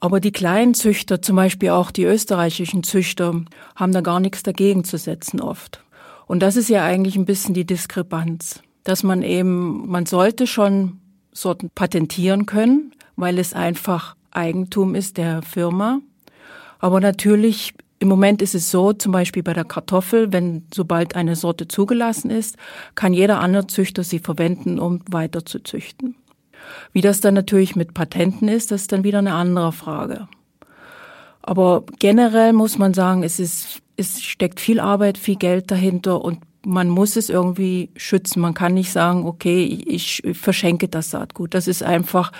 Aber 0.00 0.20
die 0.20 0.30
kleinen 0.30 0.74
Züchter, 0.74 1.20
zum 1.20 1.36
Beispiel 1.36 1.70
auch 1.70 1.90
die 1.90 2.04
österreichischen 2.04 2.84
Züchter, 2.84 3.42
haben 3.74 3.92
da 3.92 4.00
gar 4.00 4.20
nichts 4.20 4.42
dagegen 4.42 4.84
zu 4.84 4.96
setzen 4.96 5.40
oft. 5.40 5.82
Und 6.26 6.40
das 6.40 6.56
ist 6.56 6.68
ja 6.68 6.84
eigentlich 6.84 7.16
ein 7.16 7.24
bisschen 7.24 7.54
die 7.54 7.66
Diskrepanz, 7.66 8.62
dass 8.84 9.02
man 9.02 9.22
eben, 9.22 9.88
man 9.88 10.06
sollte 10.06 10.46
schon 10.46 11.00
Sorten 11.32 11.70
patentieren 11.70 12.46
können, 12.46 12.92
weil 13.16 13.38
es 13.38 13.54
einfach 13.54 14.14
Eigentum 14.30 14.94
ist 14.94 15.16
der 15.16 15.42
Firma. 15.42 16.00
Aber 16.78 17.00
natürlich, 17.00 17.74
im 17.98 18.08
Moment 18.08 18.42
ist 18.42 18.54
es 18.54 18.70
so, 18.70 18.92
zum 18.92 19.12
Beispiel 19.12 19.42
bei 19.42 19.52
der 19.52 19.64
Kartoffel, 19.64 20.32
wenn 20.32 20.64
sobald 20.72 21.16
eine 21.16 21.36
Sorte 21.36 21.68
zugelassen 21.68 22.30
ist, 22.30 22.56
kann 22.94 23.12
jeder 23.12 23.40
andere 23.40 23.66
Züchter 23.66 24.04
sie 24.04 24.18
verwenden, 24.18 24.78
um 24.78 25.00
weiter 25.10 25.44
zu 25.44 25.58
züchten. 25.60 26.14
Wie 26.92 27.00
das 27.00 27.20
dann 27.20 27.34
natürlich 27.34 27.76
mit 27.76 27.94
Patenten 27.94 28.48
ist, 28.48 28.70
das 28.70 28.82
ist 28.82 28.92
dann 28.92 29.04
wieder 29.04 29.18
eine 29.18 29.34
andere 29.34 29.72
Frage. 29.72 30.28
Aber 31.42 31.84
generell 31.98 32.52
muss 32.52 32.78
man 32.78 32.92
sagen, 32.92 33.22
es 33.22 33.40
ist, 33.40 33.80
es 33.96 34.20
steckt 34.22 34.60
viel 34.60 34.80
Arbeit, 34.80 35.16
viel 35.16 35.36
Geld 35.36 35.70
dahinter 35.70 36.22
und 36.22 36.40
man 36.64 36.88
muss 36.88 37.16
es 37.16 37.30
irgendwie 37.30 37.90
schützen. 37.96 38.40
Man 38.40 38.52
kann 38.52 38.74
nicht 38.74 38.92
sagen, 38.92 39.24
okay, 39.24 39.64
ich 39.64 40.22
verschenke 40.34 40.88
das 40.88 41.10
Saatgut. 41.10 41.54
Das 41.54 41.68
ist 41.68 41.82
einfach 41.82 42.32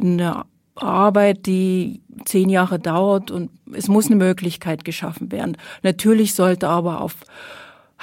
eine 0.00 0.44
Arbeit, 0.80 1.46
die 1.46 2.00
zehn 2.24 2.48
Jahre 2.48 2.78
dauert 2.78 3.30
und 3.30 3.50
es 3.72 3.88
muss 3.88 4.06
eine 4.06 4.16
Möglichkeit 4.16 4.84
geschaffen 4.84 5.30
werden. 5.32 5.56
Natürlich 5.82 6.34
sollte 6.34 6.68
aber 6.68 7.00
auf 7.00 7.16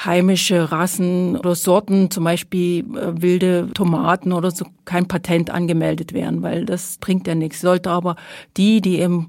heimische 0.03 0.71
Rassen 0.71 1.37
oder 1.37 1.55
Sorten, 1.55 2.11
zum 2.11 2.25
Beispiel 2.25 2.79
äh, 2.97 3.21
wilde 3.21 3.69
Tomaten 3.73 4.33
oder 4.33 4.51
so, 4.51 4.65
kein 4.83 5.07
Patent 5.07 5.49
angemeldet 5.49 6.13
werden, 6.13 6.41
weil 6.41 6.65
das 6.65 6.97
bringt 6.97 7.27
ja 7.27 7.35
nichts. 7.35 7.61
Sollte 7.61 7.91
aber 7.91 8.15
die, 8.57 8.81
die 8.81 8.99
im 8.99 9.27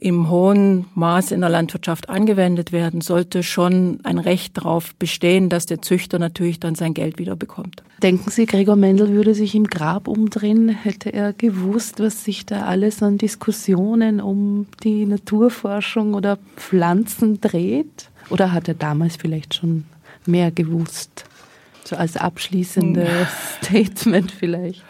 im 0.00 0.30
hohen 0.30 0.86
Maß 0.94 1.32
in 1.32 1.40
der 1.40 1.50
Landwirtschaft 1.50 2.08
angewendet 2.08 2.72
werden, 2.72 3.00
sollte 3.00 3.42
schon 3.42 4.00
ein 4.04 4.18
Recht 4.18 4.56
darauf 4.56 4.94
bestehen, 4.94 5.48
dass 5.48 5.66
der 5.66 5.82
Züchter 5.82 6.18
natürlich 6.18 6.60
dann 6.60 6.74
sein 6.74 6.94
Geld 6.94 7.18
wieder 7.18 7.36
bekommt. 7.36 7.82
Denken 8.02 8.30
Sie, 8.30 8.46
Gregor 8.46 8.76
Mendel 8.76 9.10
würde 9.10 9.34
sich 9.34 9.54
im 9.54 9.64
Grab 9.64 10.06
umdrehen, 10.06 10.68
hätte 10.68 11.12
er 11.12 11.32
gewusst, 11.32 11.98
was 11.98 12.24
sich 12.24 12.46
da 12.46 12.66
alles 12.66 13.02
an 13.02 13.18
Diskussionen 13.18 14.20
um 14.20 14.66
die 14.84 15.04
Naturforschung 15.04 16.14
oder 16.14 16.38
Pflanzen 16.56 17.40
dreht? 17.40 18.10
Oder 18.30 18.52
hat 18.52 18.68
er 18.68 18.74
damals 18.74 19.16
vielleicht 19.16 19.54
schon 19.54 19.84
mehr 20.26 20.50
gewusst? 20.52 21.24
So 21.84 21.96
als 21.96 22.16
abschließendes 22.16 23.28
Statement 23.62 24.30
vielleicht 24.30 24.84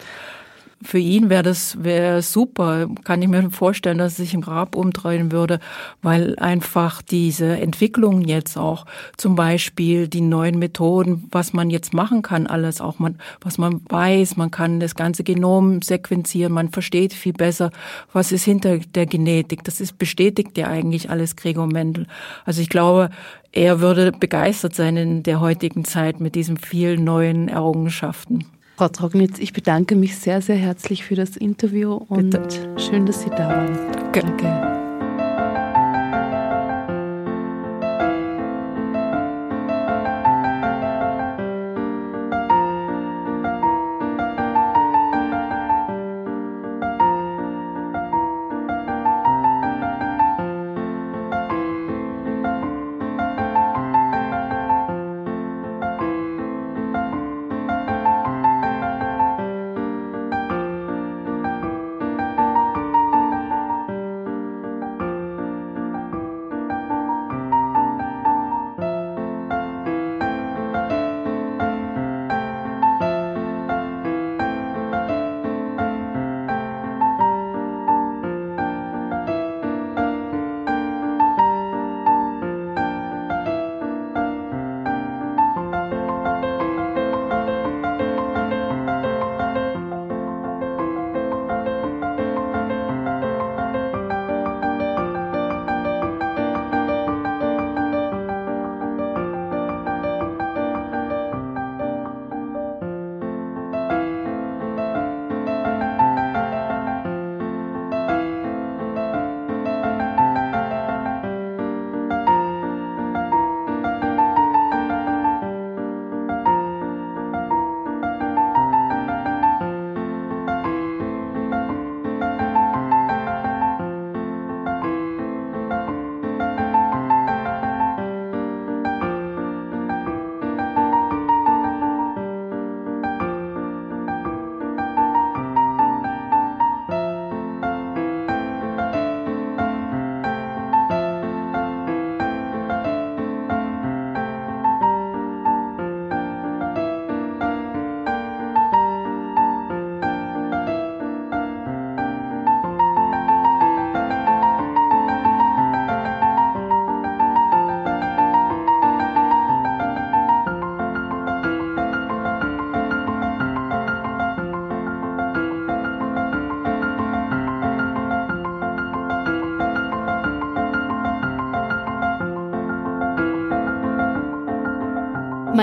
für 0.82 0.98
ihn 0.98 1.28
wäre 1.28 1.42
das 1.42 1.82
wäre 1.82 2.22
super. 2.22 2.88
Kann 3.04 3.20
ich 3.20 3.28
mir 3.28 3.50
vorstellen, 3.50 3.98
dass 3.98 4.14
er 4.18 4.24
sich 4.24 4.34
im 4.34 4.42
Grab 4.42 4.76
umdrehen 4.76 5.32
würde, 5.32 5.58
weil 6.02 6.38
einfach 6.38 7.02
diese 7.02 7.58
Entwicklung 7.58 8.22
jetzt 8.22 8.56
auch, 8.56 8.86
zum 9.16 9.34
Beispiel 9.34 10.08
die 10.08 10.20
neuen 10.20 10.58
Methoden, 10.58 11.26
was 11.30 11.52
man 11.52 11.70
jetzt 11.70 11.94
machen 11.94 12.22
kann, 12.22 12.46
alles 12.46 12.80
auch 12.80 12.98
man, 12.98 13.18
was 13.40 13.58
man 13.58 13.80
weiß, 13.88 14.36
man 14.36 14.50
kann 14.50 14.78
das 14.78 14.94
ganze 14.94 15.24
Genom 15.24 15.82
sequenzieren, 15.82 16.52
man 16.52 16.70
versteht 16.70 17.12
viel 17.12 17.32
besser, 17.32 17.70
was 18.12 18.30
ist 18.30 18.44
hinter 18.44 18.78
der 18.78 19.06
Genetik. 19.06 19.64
Das 19.64 19.80
ist 19.80 19.98
bestätigt 19.98 20.56
ja 20.56 20.68
eigentlich 20.68 21.10
alles 21.10 21.34
Gregor 21.34 21.66
Mendel. 21.66 22.06
Also 22.44 22.62
ich 22.62 22.68
glaube, 22.68 23.10
er 23.50 23.80
würde 23.80 24.12
begeistert 24.12 24.74
sein 24.74 24.96
in 24.96 25.22
der 25.22 25.40
heutigen 25.40 25.84
Zeit 25.84 26.20
mit 26.20 26.34
diesen 26.34 26.56
vielen 26.56 27.02
neuen 27.04 27.48
Errungenschaften. 27.48 28.44
Frau 28.78 28.86
Trognitz, 28.86 29.40
ich 29.40 29.52
bedanke 29.52 29.96
mich 29.96 30.16
sehr, 30.18 30.40
sehr 30.40 30.54
herzlich 30.54 31.02
für 31.02 31.16
das 31.16 31.36
Interview 31.36 31.94
und 31.94 32.30
Bitte. 32.30 32.78
schön, 32.78 33.06
dass 33.06 33.22
Sie 33.22 33.30
da 33.30 33.48
waren. 33.48 34.12
Danke. 34.12 34.87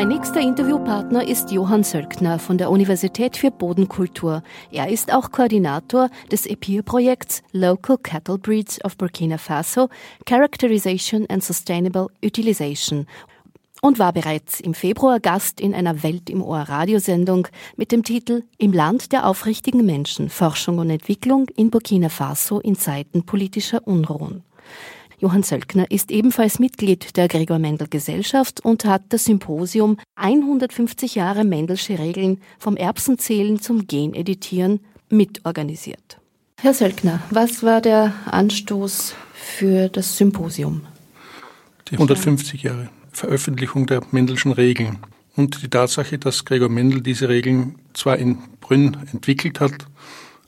Mein 0.06 0.18
nächster 0.20 0.40
Interviewpartner 0.40 1.28
ist 1.28 1.50
Johann 1.50 1.84
Sölkner 1.84 2.38
von 2.38 2.60
der 2.60 2.70
Universität 2.70 3.38
für 3.38 3.50
Bodenkultur. 3.50 4.44
Er 4.72 4.88
ist 4.88 5.12
auch 5.12 5.32
Koordinator 5.32 6.12
des 6.32 6.46
EPIR-Projekts 6.46 7.42
Local 7.54 7.98
Cattle 7.98 8.38
Breeds 8.38 8.86
of 8.86 8.98
Burkina 8.98 9.40
Faso, 9.40 9.90
Characterization 10.28 11.26
and 11.28 11.44
Sustainable 11.44 12.10
Utilization 12.24 13.08
und 13.82 13.98
war 13.98 14.14
bereits 14.14 14.60
im 14.60 14.76
Februar 14.76 15.20
Gast 15.20 15.60
in 15.60 15.74
einer 15.74 16.04
Welt 16.04 16.30
im 16.30 16.44
Ohr 16.44 16.60
Radiosendung 16.60 17.48
mit 17.76 17.92
dem 17.92 18.04
Titel 18.04 18.44
Im 18.60 18.74
Land 18.74 19.12
der 19.12 19.26
aufrichtigen 19.26 19.84
Menschen 19.88 20.30
Forschung 20.30 20.78
und 20.78 20.92
Entwicklung 20.92 21.48
in 21.56 21.72
Burkina 21.72 22.10
Faso 22.10 22.60
in 22.60 22.76
Zeiten 22.76 23.26
politischer 23.26 23.88
Unruhen. 23.88 24.44
Johann 25.20 25.44
Sölkner 25.44 25.90
ist 25.90 26.12
ebenfalls 26.12 26.60
Mitglied 26.60 27.16
der 27.16 27.28
Gregor 27.28 27.60
Mendel 27.60 27.88
Gesellschaft 27.88 28.60
und 28.64 28.86
hat 28.86 29.04
das 29.10 29.26
Symposium 29.26 29.98
150 30.16 31.16
Jahre 31.16 31.46
Mendelsche 31.46 31.98
Regeln 31.98 32.42
vom 32.60 32.76
Erbsenzählen 32.76 33.60
zum 33.60 33.88
Geneditieren 33.88 34.82
mitorganisiert. 35.10 36.20
Herr 36.60 36.74
Sölkner, 36.74 37.22
was 37.30 37.64
war 37.64 37.82
der 37.82 38.14
Anstoß 38.26 39.14
für 39.34 39.90
das 39.90 40.18
Symposium? 40.18 40.82
Die 41.90 41.94
150 41.94 42.64
Jahre 42.64 42.90
Veröffentlichung 43.12 43.86
der 43.86 44.02
Mendelschen 44.12 44.52
Regeln 44.52 44.98
und 45.36 45.62
die 45.62 45.70
Tatsache, 45.70 46.18
dass 46.18 46.44
Gregor 46.44 46.70
Mendel 46.70 47.02
diese 47.02 47.30
Regeln 47.30 47.76
zwar 47.94 48.18
in 48.18 48.40
Brünn 48.60 48.98
entwickelt 49.12 49.60
hat, 49.60 49.88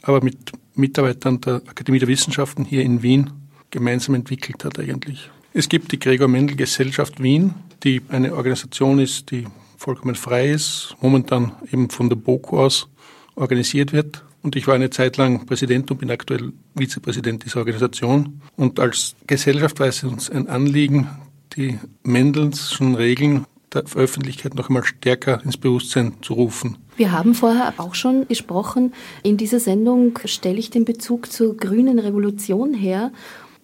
aber 0.01 0.23
mit 0.23 0.51
Mitarbeitern 0.75 1.41
der 1.41 1.55
Akademie 1.67 1.99
der 1.99 2.07
Wissenschaften 2.07 2.65
hier 2.65 2.83
in 2.83 3.01
Wien 3.03 3.31
gemeinsam 3.71 4.15
entwickelt 4.15 4.63
hat 4.63 4.79
eigentlich. 4.79 5.29
Es 5.53 5.69
gibt 5.69 5.91
die 5.91 5.99
Gregor 5.99 6.27
Mendel 6.27 6.55
Gesellschaft 6.55 7.21
Wien, 7.21 7.53
die 7.83 8.01
eine 8.09 8.35
Organisation 8.35 8.99
ist, 8.99 9.31
die 9.31 9.47
vollkommen 9.77 10.15
frei 10.15 10.49
ist, 10.51 10.95
momentan 11.01 11.51
eben 11.71 11.89
von 11.89 12.09
der 12.09 12.15
BOKU 12.15 12.59
aus 12.59 12.89
organisiert 13.35 13.93
wird. 13.93 14.23
Und 14.41 14.55
ich 14.55 14.67
war 14.67 14.75
eine 14.75 14.89
Zeit 14.89 15.17
lang 15.17 15.45
Präsident 15.45 15.91
und 15.91 15.97
bin 15.97 16.11
aktuell 16.11 16.53
Vizepräsident 16.75 17.43
dieser 17.43 17.59
Organisation. 17.59 18.41
Und 18.55 18.79
als 18.79 19.15
Gesellschaft 19.25 19.79
war 19.79 19.87
es 19.87 20.03
uns 20.03 20.29
ein 20.29 20.47
Anliegen, 20.47 21.09
die 21.55 21.79
Mendelschen 22.03 22.95
Regeln 22.95 23.45
der 23.73 23.83
Öffentlichkeit 23.95 24.55
noch 24.55 24.69
einmal 24.69 24.83
stärker 24.83 25.43
ins 25.43 25.57
Bewusstsein 25.57 26.13
zu 26.21 26.33
rufen. 26.33 26.77
Wir 26.95 27.11
haben 27.11 27.35
vorher 27.35 27.73
auch 27.77 27.95
schon 27.95 28.27
gesprochen, 28.27 28.93
in 29.23 29.37
dieser 29.37 29.59
Sendung 29.59 30.17
stelle 30.25 30.57
ich 30.57 30.69
den 30.69 30.85
Bezug 30.85 31.31
zur 31.31 31.57
grünen 31.57 31.99
Revolution 31.99 32.73
her 32.73 33.11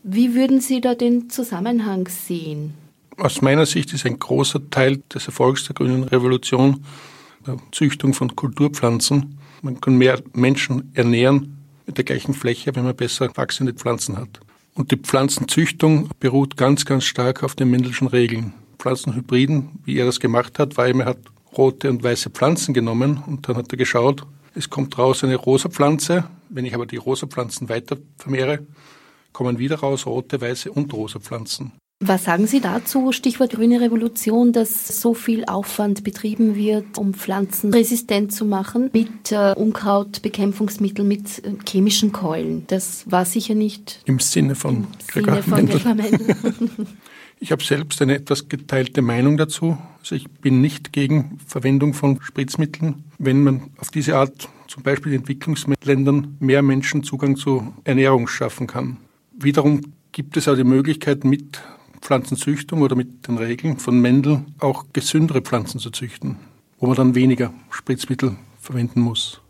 wie 0.03 0.35
würden 0.35 0.59
Sie 0.59 0.81
da 0.81 0.95
den 0.95 1.29
Zusammenhang 1.29 2.07
sehen? 2.07 2.73
Aus 3.17 3.41
meiner 3.41 3.65
Sicht 3.65 3.93
ist 3.93 4.05
ein 4.05 4.19
großer 4.19 4.69
Teil 4.69 5.01
des 5.13 5.27
Erfolgs 5.27 5.65
der 5.65 5.75
grünen 5.75 6.03
Revolution 6.03 6.83
der 7.45 7.57
Züchtung 7.71 8.13
von 8.13 8.35
Kulturpflanzen. 8.35 9.37
Man 9.61 9.79
kann 9.79 9.97
mehr 9.97 10.21
Menschen 10.33 10.91
ernähren 10.93 11.57
mit 11.85 11.97
der 11.97 12.03
gleichen 12.03 12.33
Fläche, 12.33 12.75
wenn 12.75 12.83
man 12.83 12.95
besser 12.95 13.29
wachsende 13.35 13.73
Pflanzen 13.73 14.17
hat. 14.17 14.39
Und 14.75 14.91
die 14.91 14.97
Pflanzenzüchtung 14.97 16.09
beruht 16.19 16.57
ganz, 16.57 16.85
ganz 16.85 17.03
stark 17.05 17.43
auf 17.43 17.55
den 17.55 17.69
Mendelschen 17.69 18.07
Regeln. 18.07 18.53
Pflanzenhybriden, 18.79 19.79
wie 19.85 19.97
er 19.97 20.05
das 20.05 20.19
gemacht 20.19 20.59
hat, 20.59 20.77
war 20.77 20.87
er 20.87 21.05
hat 21.05 21.19
rote 21.57 21.89
und 21.89 22.03
weiße 22.03 22.31
Pflanzen 22.31 22.73
genommen 22.73 23.23
und 23.27 23.47
dann 23.47 23.55
hat 23.55 23.71
er 23.71 23.77
geschaut, 23.77 24.25
es 24.55 24.69
kommt 24.69 24.97
raus 24.97 25.23
eine 25.23 25.35
rosa 25.35 25.69
Pflanze. 25.69 26.25
Wenn 26.49 26.65
ich 26.65 26.73
aber 26.73 26.85
die 26.85 26.97
rosa 26.97 27.27
Pflanzen 27.27 27.69
weiter 27.69 27.97
vermehre, 28.17 28.59
kommen 29.33 29.57
wieder 29.59 29.79
raus 29.79 30.05
rote, 30.05 30.39
weiße 30.39 30.71
und 30.71 30.93
rosa 30.93 31.19
Pflanzen. 31.19 31.73
Was 32.05 32.25
sagen 32.25 32.47
Sie 32.47 32.59
dazu, 32.59 33.13
Stichwort 33.13 33.51
grüne 33.51 33.79
Revolution, 33.79 34.51
dass 34.51 34.99
so 34.99 35.13
viel 35.13 35.45
Aufwand 35.45 36.03
betrieben 36.03 36.55
wird, 36.55 36.97
um 36.97 37.13
Pflanzen 37.13 37.73
resistent 37.73 38.33
zu 38.33 38.45
machen 38.45 38.89
mit 38.91 39.31
äh, 39.31 39.53
Unkrautbekämpfungsmitteln, 39.55 41.07
mit 41.07 41.45
äh, 41.45 41.53
chemischen 41.65 42.11
Keulen? 42.11 42.65
Das 42.67 43.09
war 43.09 43.23
sicher 43.23 43.55
nicht 43.55 44.01
im 44.05 44.19
Sinne 44.19 44.55
von 44.55 44.87
Gregor. 45.07 45.39
Ich 47.39 47.51
habe 47.51 47.61
selbst 47.61 48.01
eine 48.01 48.15
etwas 48.15 48.47
geteilte 48.47 49.01
Meinung 49.01 49.35
dazu. 49.35 49.77
Also 49.99 50.15
ich 50.15 50.29
bin 50.31 50.61
nicht 50.61 50.93
gegen 50.93 51.39
Verwendung 51.45 51.93
von 51.93 52.21
Spritzmitteln, 52.21 53.03
wenn 53.17 53.43
man 53.43 53.63
auf 53.79 53.91
diese 53.91 54.15
Art 54.15 54.47
zum 54.69 54.81
Beispiel 54.81 55.11
in 55.11 55.19
Entwicklungsländern 55.19 56.37
mehr 56.39 56.61
Menschen 56.61 57.03
Zugang 57.03 57.35
zu 57.35 57.73
Ernährung 57.83 58.29
schaffen 58.29 58.65
kann. 58.65 58.95
Wiederum 59.33 59.81
gibt 60.11 60.37
es 60.37 60.47
auch 60.47 60.55
die 60.55 60.63
Möglichkeit, 60.63 61.23
mit 61.23 61.61
Pflanzenzüchtung 62.01 62.81
oder 62.81 62.95
mit 62.95 63.27
den 63.27 63.37
Regeln 63.37 63.77
von 63.77 63.99
Mendel 63.99 64.45
auch 64.59 64.85
gesündere 64.93 65.41
Pflanzen 65.41 65.79
zu 65.79 65.89
züchten, 65.89 66.37
wo 66.79 66.87
man 66.87 66.95
dann 66.95 67.15
weniger 67.15 67.53
Spritzmittel 67.69 68.35
verwenden 68.59 69.01
muss. 69.01 69.41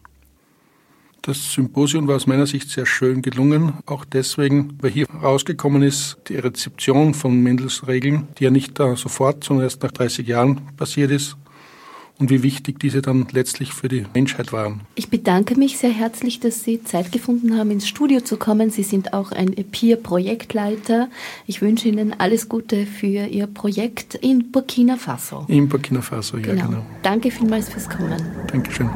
Das 1.23 1.53
Symposium 1.53 2.07
war 2.07 2.17
aus 2.17 2.27
meiner 2.27 2.45
Sicht 2.45 2.69
sehr 2.69 2.85
schön 2.85 3.21
gelungen, 3.21 3.73
auch 3.85 4.03
deswegen, 4.03 4.77
weil 4.81 4.91
hier 4.91 5.09
rausgekommen 5.09 5.81
ist, 5.81 6.17
die 6.27 6.35
Rezeption 6.35 7.13
von 7.13 7.41
Mendels 7.41 7.87
Regeln, 7.87 8.27
die 8.37 8.43
ja 8.43 8.51
nicht 8.51 8.77
sofort, 8.77 9.43
sondern 9.43 9.63
erst 9.63 9.83
nach 9.83 9.91
30 9.91 10.27
Jahren 10.27 10.61
passiert 10.75 11.11
ist, 11.11 11.37
und 12.19 12.29
wie 12.29 12.43
wichtig 12.43 12.79
diese 12.79 13.01
dann 13.01 13.27
letztlich 13.31 13.73
für 13.73 13.87
die 13.87 14.05
Menschheit 14.13 14.53
waren. 14.53 14.81
Ich 14.95 15.09
bedanke 15.09 15.55
mich 15.57 15.77
sehr 15.77 15.89
herzlich, 15.91 16.39
dass 16.39 16.63
Sie 16.63 16.83
Zeit 16.83 17.11
gefunden 17.11 17.57
haben, 17.57 17.71
ins 17.71 17.87
Studio 17.87 18.21
zu 18.21 18.37
kommen. 18.37 18.69
Sie 18.69 18.83
sind 18.83 19.13
auch 19.13 19.31
ein 19.31 19.53
Peer-Projektleiter. 19.53 21.09
Ich 21.47 21.61
wünsche 21.61 21.87
Ihnen 21.87 22.13
alles 22.17 22.49
Gute 22.49 22.85
für 22.85 23.27
Ihr 23.27 23.47
Projekt 23.47 24.15
in 24.15 24.51
Burkina 24.51 24.97
Faso. 24.97 25.45
In 25.47 25.67
Burkina 25.67 26.01
Faso, 26.01 26.37
ja, 26.37 26.53
genau. 26.53 26.67
genau. 26.67 26.85
Danke 27.01 27.31
vielmals 27.31 27.69
fürs 27.69 27.89
Kommen. 27.89 28.21
Dankeschön. 28.47 28.89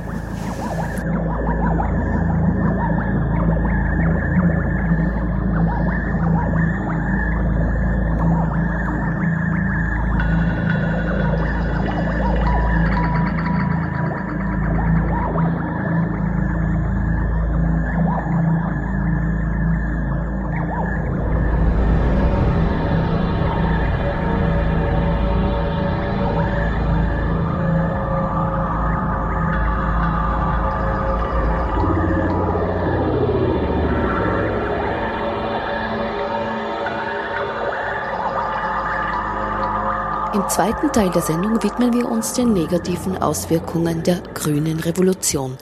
Zweiten 40.58 40.91
Teil 40.91 41.12
der 41.12 41.22
Sendung 41.22 41.62
widmen 41.62 41.93
wir 41.93 42.10
uns 42.10 42.34
den 42.34 42.52
negativen 42.52 43.15
Auswirkungen 43.15 44.02
der 44.02 44.22
grünen 44.34 44.80
Revolution. 44.80 45.56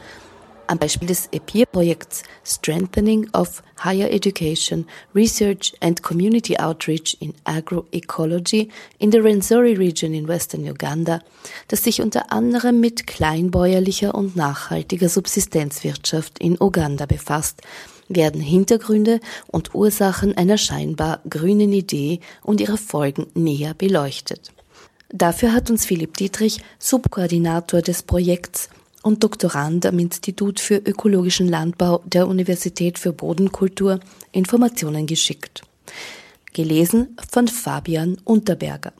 Am 0.68 0.80
Beispiel 0.80 1.10
des 1.10 1.28
EPIR-Projekts 1.34 2.24
Strengthening 2.46 3.28
of 3.34 3.62
Higher 3.84 4.10
Education, 4.10 4.86
Research 5.14 5.74
and 5.82 6.02
Community 6.02 6.56
Outreach 6.56 7.18
in 7.20 7.34
Agroecology 7.44 8.70
in 8.98 9.12
the 9.12 9.18
Renzori 9.18 9.78
Region 9.78 10.14
in 10.14 10.30
Western 10.30 10.64
Uganda, 10.64 11.20
das 11.68 11.84
sich 11.84 12.02
unter 12.02 12.32
anderem 12.32 12.80
mit 12.80 13.06
kleinbäuerlicher 13.06 14.16
und 14.16 14.38
nachhaltiger 14.38 15.10
Subsistenzwirtschaft 15.10 16.40
in 16.40 16.56
Uganda 16.62 17.06
befasst, 17.06 17.62
werden 18.08 18.40
Hintergründe 18.40 19.20
und 19.48 19.76
Ursachen 19.76 20.38
einer 20.38 20.58
scheinbar 20.58 21.20
grünen 21.30 21.74
Idee 21.74 22.22
und 22.44 22.62
ihre 22.62 22.78
Folgen 22.78 23.28
näher 23.34 23.74
beleuchtet. 23.74 24.55
Dafür 25.10 25.54
hat 25.54 25.70
uns 25.70 25.86
Philipp 25.86 26.18
Dietrich, 26.18 26.62
Subkoordinator 26.80 27.82
des 27.82 28.04
Projekts 28.04 28.70
und 29.04 29.24
Doktorand 29.24 29.86
am 29.86 30.00
Institut 30.00 30.60
für 30.60 30.78
ökologischen 30.78 31.48
Landbau 31.48 32.02
der 32.06 32.28
Universität 32.28 32.98
für 32.98 33.14
Bodenkultur, 33.14 34.00
Informationen 34.32 35.06
geschickt. 35.06 35.62
Gelesen 36.54 37.16
von 37.32 37.48
Fabian 37.48 38.18
Unterberger. 38.24 38.94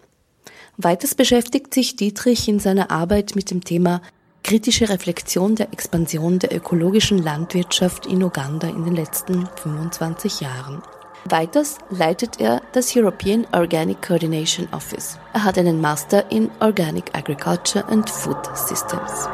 Weiters 0.78 1.16
beschäftigt 1.16 1.74
sich 1.74 1.96
Dietrich 1.96 2.48
in 2.48 2.60
seiner 2.60 2.92
Arbeit 2.92 3.36
mit 3.36 3.50
dem 3.50 3.64
Thema 3.64 4.02
kritische 4.44 4.90
Reflexion 4.90 5.56
der 5.56 5.74
Expansion 5.74 6.38
der 6.38 6.56
ökologischen 6.56 7.18
Landwirtschaft 7.18 8.06
in 8.06 8.22
Uganda 8.22 8.68
in 8.68 8.84
den 8.84 8.96
letzten 8.96 9.48
25 9.56 10.42
Jahren. 10.42 10.84
Weiters 11.28 11.80
leitet 11.90 12.40
er 12.40 12.62
das 12.74 12.96
European 12.96 13.48
Organic 13.52 14.00
Coordination 14.04 14.68
Office. 14.72 15.18
Er 15.34 15.44
hat 15.44 15.58
einen 15.58 15.82
Master 15.82 16.32
in 16.32 16.52
Organic 16.60 17.16
Agriculture 17.16 17.84
and 17.88 18.08
Food 18.08 18.38
Systems. 18.56 19.28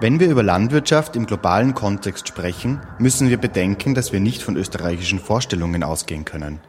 Wenn 0.00 0.20
wir 0.20 0.28
über 0.28 0.42
Landwirtschaft 0.42 1.16
im 1.16 1.26
globalen 1.26 1.74
Kontext 1.74 2.28
sprechen, 2.28 2.80
müssen 2.98 3.28
wir 3.28 3.36
bedenken, 3.36 3.94
dass 3.94 4.12
wir 4.12 4.20
nicht 4.20 4.42
von 4.42 4.56
österreichischen 4.56 5.18
Vorstellungen 5.18 5.82
ausgehen 5.82 6.24
können. 6.24 6.60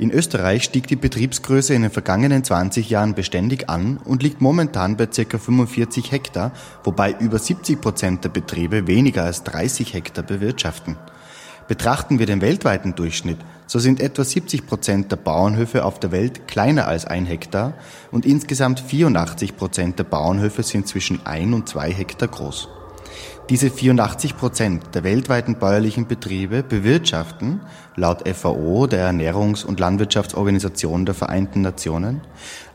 In 0.00 0.12
Österreich 0.12 0.62
stieg 0.62 0.86
die 0.86 0.94
Betriebsgröße 0.94 1.74
in 1.74 1.82
den 1.82 1.90
vergangenen 1.90 2.44
20 2.44 2.88
Jahren 2.88 3.14
beständig 3.14 3.68
an 3.68 3.96
und 3.96 4.22
liegt 4.22 4.40
momentan 4.40 4.96
bei 4.96 5.06
ca. 5.06 5.38
45 5.38 6.12
Hektar, 6.12 6.52
wobei 6.84 7.16
über 7.18 7.40
70 7.40 7.80
Prozent 7.80 8.22
der 8.22 8.28
Betriebe 8.28 8.86
weniger 8.86 9.24
als 9.24 9.42
30 9.42 9.94
Hektar 9.94 10.22
bewirtschaften. 10.22 10.96
Betrachten 11.66 12.20
wir 12.20 12.26
den 12.26 12.40
weltweiten 12.40 12.94
Durchschnitt, 12.94 13.38
so 13.66 13.80
sind 13.80 14.00
etwa 14.00 14.22
70 14.22 14.68
Prozent 14.68 15.10
der 15.10 15.16
Bauernhöfe 15.16 15.84
auf 15.84 15.98
der 15.98 16.12
Welt 16.12 16.46
kleiner 16.46 16.86
als 16.86 17.04
ein 17.04 17.26
Hektar 17.26 17.74
und 18.12 18.24
insgesamt 18.24 18.78
84 18.78 19.56
Prozent 19.56 19.98
der 19.98 20.04
Bauernhöfe 20.04 20.62
sind 20.62 20.86
zwischen 20.86 21.26
ein 21.26 21.52
und 21.52 21.68
zwei 21.68 21.92
Hektar 21.92 22.28
groß. 22.28 22.68
Diese 23.50 23.70
84 23.70 24.36
Prozent 24.36 24.94
der 24.94 25.04
weltweiten 25.04 25.58
bäuerlichen 25.58 26.06
Betriebe 26.06 26.62
bewirtschaften, 26.62 27.62
laut 27.96 28.28
FAO, 28.28 28.86
der 28.86 29.10
Ernährungs- 29.10 29.64
und 29.64 29.80
Landwirtschaftsorganisation 29.80 31.06
der 31.06 31.14
Vereinten 31.14 31.62
Nationen, 31.62 32.20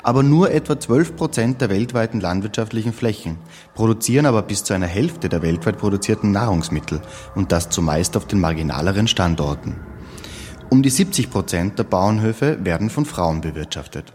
aber 0.02 0.24
nur 0.24 0.50
etwa 0.50 0.80
12 0.80 1.16
Prozent 1.16 1.62
der 1.62 1.70
weltweiten 1.70 2.20
landwirtschaftlichen 2.20 2.92
Flächen, 2.92 3.38
produzieren 3.76 4.26
aber 4.26 4.42
bis 4.42 4.64
zu 4.64 4.74
einer 4.74 4.88
Hälfte 4.88 5.30
der 5.30 5.44
weltweit 5.44 5.78
produzierten 5.78 6.32
Nahrungsmittel 6.32 7.02
und 7.36 7.52
das 7.52 7.70
zumeist 7.70 8.18
auf 8.18 8.26
den 8.26 8.40
marginaleren 8.40 9.08
Standorten. 9.08 9.76
Um 10.72 10.82
die 10.82 10.90
70 10.90 11.30
Prozent 11.30 11.78
der 11.78 11.84
Bauernhöfe 11.84 12.66
werden 12.66 12.90
von 12.90 13.06
Frauen 13.06 13.42
bewirtschaftet. 13.42 14.12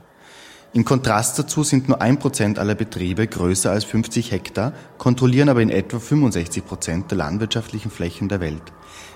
Im 0.74 0.85
Kontrast 0.85 1.38
dazu 1.38 1.62
sind 1.62 1.88
nur 1.88 2.02
ein 2.02 2.18
Prozent 2.18 2.59
aller 2.59 2.74
Betriebe 2.74 3.26
größer 3.26 3.70
als 3.70 3.85
50 3.85 4.33
Hektar, 4.33 4.74
kontrollieren 4.98 5.48
aber 5.48 5.62
in 5.62 5.70
etwa 5.70 5.98
65 5.98 6.64
Prozent 6.64 7.11
der 7.11 7.18
landwirtschaftlichen 7.18 7.90
Flächen 7.90 8.28
der 8.28 8.40
Welt. 8.40 8.62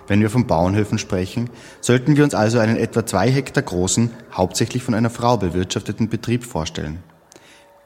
Wenn 0.07 0.23
wir 0.23 0.31
von 0.31 0.47
Bauernhöfen 0.47 0.99
sprechen, 0.99 1.51
sollten 1.83 2.17
wir 2.17 2.25
uns 2.25 2.35
also 2.35 2.59
einen 2.59 2.79
etwa 2.79 3.05
zwei 3.05 3.31
Hektar 3.31 3.63
großen, 3.63 4.11
hauptsächlich 4.33 4.83
von 4.83 4.95
einer 4.95 5.11
Frau 5.11 5.37
bewirtschafteten 5.37 6.09
Betrieb 6.09 6.45
vorstellen. 6.45 7.03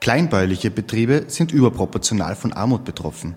Kleinbäuerliche 0.01 0.71
Betriebe 0.71 1.25
sind 1.27 1.51
überproportional 1.51 2.37
von 2.37 2.53
Armut 2.53 2.85
betroffen. 2.85 3.35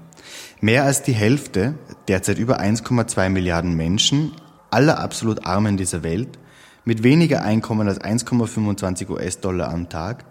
Mehr 0.61 0.83
als 0.83 1.01
die 1.01 1.13
Hälfte, 1.13 1.73
derzeit 2.07 2.37
über 2.37 2.59
1,2 2.59 3.29
Milliarden 3.29 3.75
Menschen, 3.75 4.33
aller 4.69 4.99
absolut 4.99 5.47
Armen 5.47 5.77
dieser 5.77 6.03
Welt, 6.03 6.37
mit 6.85 7.03
weniger 7.03 7.43
Einkommen 7.43 7.87
als 7.87 8.01
1,25 8.01 9.09
US-Dollar 9.09 9.69
am 9.69 9.89
Tag, 9.89 10.25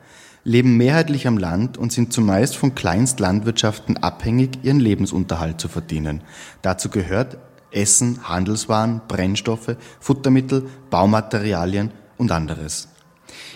leben 0.45 0.77
mehrheitlich 0.77 1.27
am 1.27 1.39
Land 1.39 1.77
und 1.77 1.93
sind 1.93 2.13
zumeist 2.13 2.57
von 2.57 2.75
Kleinstlandwirtschaften 2.75 3.99
abhängig, 3.99 4.59
ihren 4.63 4.81
Lebensunterhalt 4.81 5.61
zu 5.61 5.69
verdienen. 5.69 6.23
Dazu 6.63 6.89
gehört 6.89 7.39
Essen, 7.71 8.21
Handelswaren, 8.23 9.03
Brennstoffe, 9.09 9.77
Futtermittel, 10.01 10.67
Baumaterialien 10.91 11.91
und 12.17 12.33
anderes. 12.33 12.89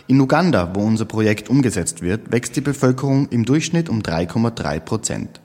In 0.07 0.21
Uganda, 0.21 0.75
wo 0.75 0.81
unser 0.81 1.07
Projekt 1.07 1.49
umgesetzt 1.49 2.03
wird, 2.03 2.31
wächst 2.31 2.57
die 2.57 2.61
Bevölkerung 2.61 3.29
im 3.29 3.45
Durchschnitt 3.45 3.89
um 3.89 4.01
3,3 4.01 4.81
Prozent. 4.81 5.41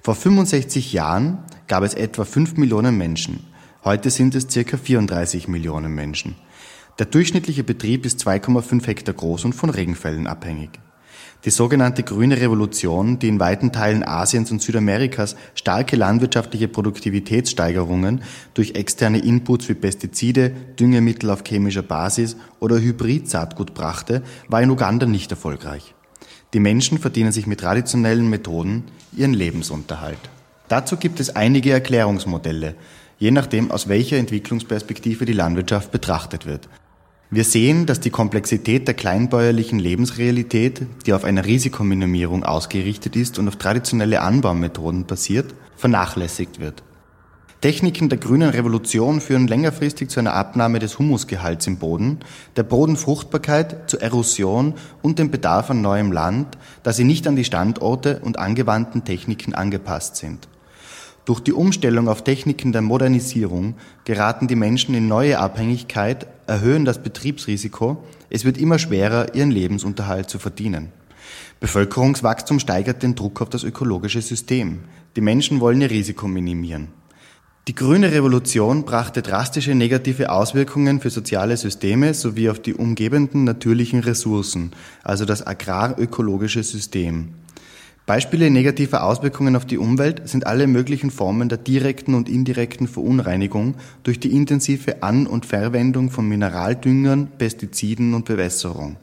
Vor 0.00 0.14
65 0.14 0.92
Jahren 0.92 1.38
gab 1.66 1.82
es 1.82 1.94
etwa 1.94 2.24
5 2.24 2.56
Millionen 2.56 2.96
Menschen. 2.96 3.40
Heute 3.82 4.10
sind 4.10 4.34
es 4.34 4.46
circa 4.50 4.76
34 4.76 5.48
Millionen 5.48 5.94
Menschen. 5.94 6.36
Der 7.00 7.06
durchschnittliche 7.06 7.64
Betrieb 7.64 8.06
ist 8.06 8.24
2,5 8.24 8.86
Hektar 8.86 9.14
groß 9.14 9.46
und 9.46 9.52
von 9.52 9.70
Regenfällen 9.70 10.28
abhängig. 10.28 10.70
Die 11.44 11.50
sogenannte 11.50 12.04
grüne 12.04 12.40
Revolution, 12.40 13.18
die 13.18 13.26
in 13.26 13.40
weiten 13.40 13.72
Teilen 13.72 14.04
Asiens 14.04 14.52
und 14.52 14.62
Südamerikas 14.62 15.34
starke 15.56 15.96
landwirtschaftliche 15.96 16.68
Produktivitätssteigerungen 16.68 18.22
durch 18.54 18.76
externe 18.76 19.18
Inputs 19.18 19.68
wie 19.68 19.74
Pestizide, 19.74 20.52
Düngemittel 20.78 21.30
auf 21.30 21.42
chemischer 21.44 21.82
Basis 21.82 22.36
oder 22.60 22.80
Hybrid-Saatgut 22.80 23.74
brachte, 23.74 24.22
war 24.46 24.62
in 24.62 24.70
Uganda 24.70 25.04
nicht 25.04 25.32
erfolgreich. 25.32 25.94
Die 26.54 26.60
Menschen 26.60 26.98
verdienen 26.98 27.32
sich 27.32 27.48
mit 27.48 27.58
traditionellen 27.58 28.30
Methoden 28.30 28.84
ihren 29.16 29.34
Lebensunterhalt. 29.34 30.18
Dazu 30.68 30.96
gibt 30.96 31.18
es 31.18 31.34
einige 31.34 31.72
Erklärungsmodelle, 31.72 32.76
je 33.18 33.32
nachdem, 33.32 33.72
aus 33.72 33.88
welcher 33.88 34.16
Entwicklungsperspektive 34.16 35.24
die 35.24 35.32
Landwirtschaft 35.32 35.90
betrachtet 35.90 36.46
wird. 36.46 36.68
Wir 37.34 37.42
sehen, 37.42 37.84
dass 37.84 37.98
die 37.98 38.10
Komplexität 38.10 38.86
der 38.86 38.94
kleinbäuerlichen 38.94 39.80
Lebensrealität, 39.80 40.82
die 41.04 41.12
auf 41.12 41.24
einer 41.24 41.44
Risikominimierung 41.44 42.44
ausgerichtet 42.44 43.16
ist 43.16 43.40
und 43.40 43.48
auf 43.48 43.56
traditionelle 43.56 44.20
Anbaumethoden 44.20 45.04
basiert, 45.04 45.52
vernachlässigt 45.74 46.60
wird. 46.60 46.84
Techniken 47.60 48.08
der 48.08 48.18
grünen 48.18 48.50
Revolution 48.50 49.20
führen 49.20 49.48
längerfristig 49.48 50.10
zu 50.10 50.20
einer 50.20 50.34
Abnahme 50.34 50.78
des 50.78 51.00
Humusgehalts 51.00 51.66
im 51.66 51.78
Boden, 51.78 52.20
der 52.54 52.62
Bodenfruchtbarkeit, 52.62 53.90
zur 53.90 54.00
Erosion 54.00 54.74
und 55.02 55.18
dem 55.18 55.32
Bedarf 55.32 55.70
an 55.70 55.82
neuem 55.82 56.12
Land, 56.12 56.56
da 56.84 56.92
sie 56.92 57.02
nicht 57.02 57.26
an 57.26 57.34
die 57.34 57.42
Standorte 57.42 58.20
und 58.22 58.38
angewandten 58.38 59.04
Techniken 59.04 59.54
angepasst 59.54 60.14
sind. 60.14 60.46
Durch 61.24 61.40
die 61.40 61.54
Umstellung 61.54 62.08
auf 62.08 62.22
Techniken 62.22 62.72
der 62.72 62.82
Modernisierung 62.82 63.76
geraten 64.04 64.46
die 64.46 64.56
Menschen 64.56 64.94
in 64.94 65.08
neue 65.08 65.38
Abhängigkeit, 65.38 66.26
erhöhen 66.46 66.84
das 66.84 67.02
Betriebsrisiko, 67.02 68.04
es 68.28 68.44
wird 68.44 68.58
immer 68.58 68.78
schwerer, 68.78 69.34
ihren 69.34 69.50
Lebensunterhalt 69.50 70.28
zu 70.28 70.38
verdienen. 70.38 70.92
Bevölkerungswachstum 71.60 72.60
steigert 72.60 73.02
den 73.02 73.14
Druck 73.14 73.40
auf 73.40 73.48
das 73.48 73.64
ökologische 73.64 74.20
System. 74.20 74.80
Die 75.16 75.22
Menschen 75.22 75.60
wollen 75.60 75.80
ihr 75.80 75.90
Risiko 75.90 76.28
minimieren. 76.28 76.88
Die 77.68 77.74
grüne 77.74 78.12
Revolution 78.12 78.84
brachte 78.84 79.22
drastische 79.22 79.74
negative 79.74 80.30
Auswirkungen 80.30 81.00
für 81.00 81.08
soziale 81.08 81.56
Systeme 81.56 82.12
sowie 82.12 82.50
auf 82.50 82.60
die 82.60 82.74
umgebenden 82.74 83.44
natürlichen 83.44 84.00
Ressourcen, 84.00 84.72
also 85.02 85.24
das 85.24 85.46
agrarökologische 85.46 86.62
System. 86.62 87.30
Beispiele 88.06 88.50
negativer 88.50 89.04
Auswirkungen 89.04 89.56
auf 89.56 89.64
die 89.64 89.78
Umwelt 89.78 90.28
sind 90.28 90.46
alle 90.46 90.66
möglichen 90.66 91.10
Formen 91.10 91.48
der 91.48 91.56
direkten 91.56 92.14
und 92.14 92.28
indirekten 92.28 92.86
Verunreinigung 92.86 93.76
durch 94.02 94.20
die 94.20 94.36
intensive 94.36 95.02
An- 95.02 95.26
und 95.26 95.46
Verwendung 95.46 96.10
von 96.10 96.28
Mineraldüngern, 96.28 97.28
Pestiziden 97.38 98.12
und 98.12 98.26
Bewässerung. 98.26 98.96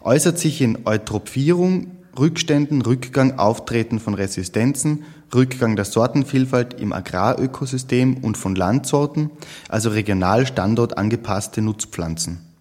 Äußert 0.00 0.38
sich 0.38 0.62
in 0.62 0.86
Eutrophierung, 0.86 1.88
Rückständen, 2.18 2.80
Rückgang, 2.80 3.38
Auftreten 3.38 4.00
von 4.00 4.14
Resistenzen, 4.14 5.04
Rückgang 5.34 5.76
der 5.76 5.84
Sortenvielfalt 5.84 6.80
im 6.80 6.94
Agrarökosystem 6.94 8.18
und 8.18 8.38
von 8.38 8.54
Landsorten, 8.54 9.30
also 9.68 9.90
regional 9.90 10.46
standortangepasste 10.46 11.60
Nutzpflanzen. 11.60 12.53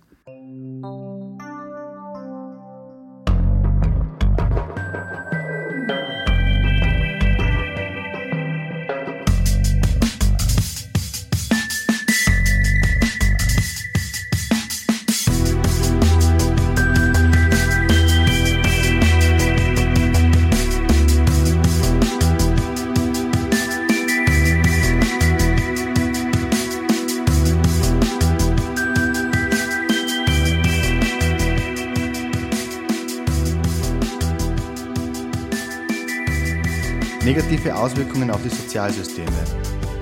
Auswirkungen 37.83 38.31
auf 38.31 38.41
die 38.41 38.47
Sozialsysteme. 38.47 39.27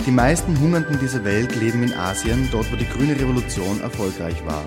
Die 0.05 0.11
meisten 0.11 0.59
Hungernden 0.59 0.99
dieser 0.99 1.23
Welt 1.23 1.55
leben 1.55 1.81
in 1.81 1.93
Asien, 1.93 2.47
dort 2.51 2.71
wo 2.71 2.75
die 2.75 2.87
grüne 2.87 3.19
Revolution 3.19 3.81
erfolgreich 3.81 4.45
war. 4.45 4.63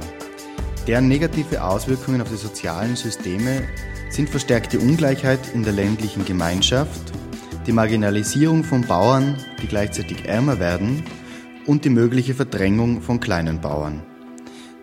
Deren 0.88 1.06
negative 1.06 1.62
Auswirkungen 1.62 2.20
auf 2.20 2.28
die 2.28 2.36
sozialen 2.36 2.96
Systeme 2.96 3.62
sind 4.10 4.28
verstärkte 4.28 4.80
Ungleichheit 4.80 5.38
in 5.54 5.62
der 5.62 5.74
ländlichen 5.74 6.24
Gemeinschaft, 6.24 7.12
die 7.68 7.72
Marginalisierung 7.72 8.64
von 8.64 8.82
Bauern, 8.82 9.36
die 9.62 9.68
gleichzeitig 9.68 10.24
ärmer 10.24 10.58
werden, 10.58 11.04
und 11.66 11.84
die 11.84 11.90
mögliche 11.90 12.34
Verdrängung 12.34 13.00
von 13.00 13.20
kleinen 13.20 13.60
Bauern. 13.60 14.02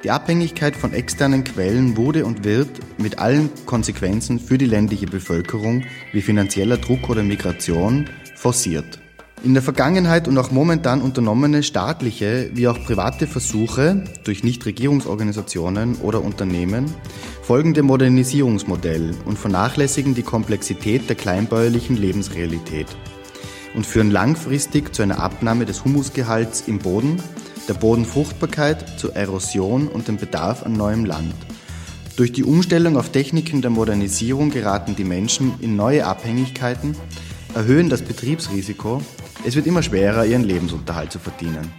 Die 0.04 0.10
Abhängigkeit 0.10 0.76
von 0.76 0.94
externen 0.94 1.44
Quellen 1.44 1.96
wurde 1.96 2.26
und 2.26 2.44
wird 2.44 2.70
mit 2.98 3.20
allen 3.20 3.52
Konsequenzen 3.68 4.40
für 4.40 4.58
die 4.58 4.66
ländliche 4.66 5.06
Bevölkerung 5.06 5.84
wie 6.12 6.22
finanzieller 6.22 6.78
Druck 6.78 7.08
oder 7.08 7.22
Migration 7.22 8.10
forciert. 8.42 9.00
In 9.44 9.54
der 9.54 9.64
Vergangenheit 9.64 10.28
und 10.28 10.38
auch 10.38 10.52
momentan 10.52 11.02
unternommene 11.02 11.64
staatliche 11.64 12.50
wie 12.54 12.68
auch 12.68 12.84
private 12.84 13.28
Versuche 13.28 14.04
durch 14.24 14.44
Nichtregierungsorganisationen 14.44 15.96
oder 15.98 16.24
Unternehmen 16.24 16.86
folgen 17.44 17.74
dem 17.74 17.86
Modernisierungsmodell 17.86 19.16
und 19.26 19.38
vernachlässigen 19.38 20.16
die 20.16 20.24
Komplexität 20.24 21.08
der 21.08 21.16
kleinbäuerlichen 21.16 21.98
Lebensrealität. 21.98 22.88
und 23.74 23.86
führen 23.86 24.12
langfristig 24.12 24.94
zu 24.94 25.02
einer 25.02 25.20
Abnahme 25.20 25.66
des 25.66 25.86
Humusgehalts 25.86 26.64
im 26.68 26.80
Boden, 26.80 27.22
der 27.68 27.74
Bodenfruchtbarkeit, 27.76 29.00
zur 29.00 29.16
Erosion 29.16 29.88
und 29.88 30.08
dem 30.08 30.18
Bedarf 30.18 30.64
an 30.64 30.74
neuem 30.74 31.06
Land. 31.06 31.34
Durch 32.18 32.34
die 32.34 32.44
Umstellung 32.44 32.98
auf 32.98 33.10
Techniken 33.10 33.62
der 33.62 33.72
Modernisierung 33.72 34.52
geraten 34.52 34.96
die 34.98 35.06
Menschen 35.06 35.54
in 35.62 35.78
neue 35.78 36.06
Abhängigkeiten, 36.06 36.96
erhöhen 37.56 37.90
das 37.90 38.02
Betriebsrisiko, 38.02 39.02
es 39.46 39.56
wird 39.56 39.68
immer 39.68 39.84
schwerer, 39.84 40.26
ihren 40.26 40.44
Lebensunterhalt 40.44 41.12
zu 41.12 41.20
verdienen. 41.20 41.72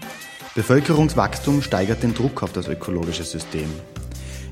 Bevölkerungswachstum 0.55 1.63
steigert 1.63 2.03
den 2.03 2.15
Druck 2.15 2.43
auf 2.43 2.53
das 2.53 2.69
ökologische 2.69 3.25
System. 3.25 3.69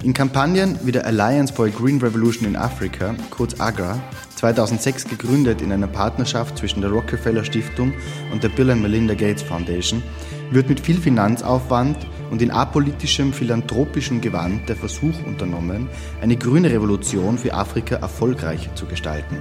In 0.02 0.14
Kampagnen 0.14 0.78
wie 0.82 0.92
der 0.92 1.06
Alliance 1.06 1.52
for 1.52 1.66
a 1.66 1.68
Green 1.68 2.00
Revolution 2.00 2.48
in 2.48 2.56
Africa, 2.56 3.14
kurz 3.28 3.60
AGRA, 3.60 4.00
2006 4.36 5.08
gegründet 5.08 5.60
in 5.60 5.72
einer 5.72 5.88
Partnerschaft 5.88 6.56
zwischen 6.56 6.80
der 6.80 6.90
Rockefeller 6.90 7.44
Stiftung 7.44 7.92
und 8.32 8.42
der 8.42 8.48
Bill 8.48 8.70
and 8.70 8.80
Melinda 8.80 9.12
Gates 9.12 9.42
Foundation, 9.42 10.02
wird 10.50 10.70
mit 10.70 10.80
viel 10.80 10.98
Finanzaufwand 10.98 11.98
und 12.30 12.40
in 12.40 12.50
apolitischem, 12.50 13.34
philanthropischem 13.34 14.22
Gewand 14.22 14.70
der 14.70 14.76
Versuch 14.76 15.22
unternommen, 15.26 15.88
eine 16.22 16.36
grüne 16.36 16.70
Revolution 16.70 17.36
für 17.36 17.52
Afrika 17.52 17.96
erfolgreich 17.96 18.70
zu 18.74 18.86
gestalten. 18.86 19.36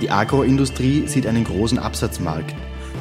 Die 0.00 0.10
Agroindustrie 0.10 1.08
sieht 1.08 1.26
einen 1.26 1.44
großen 1.44 1.78
Absatzmarkt. 1.78 2.54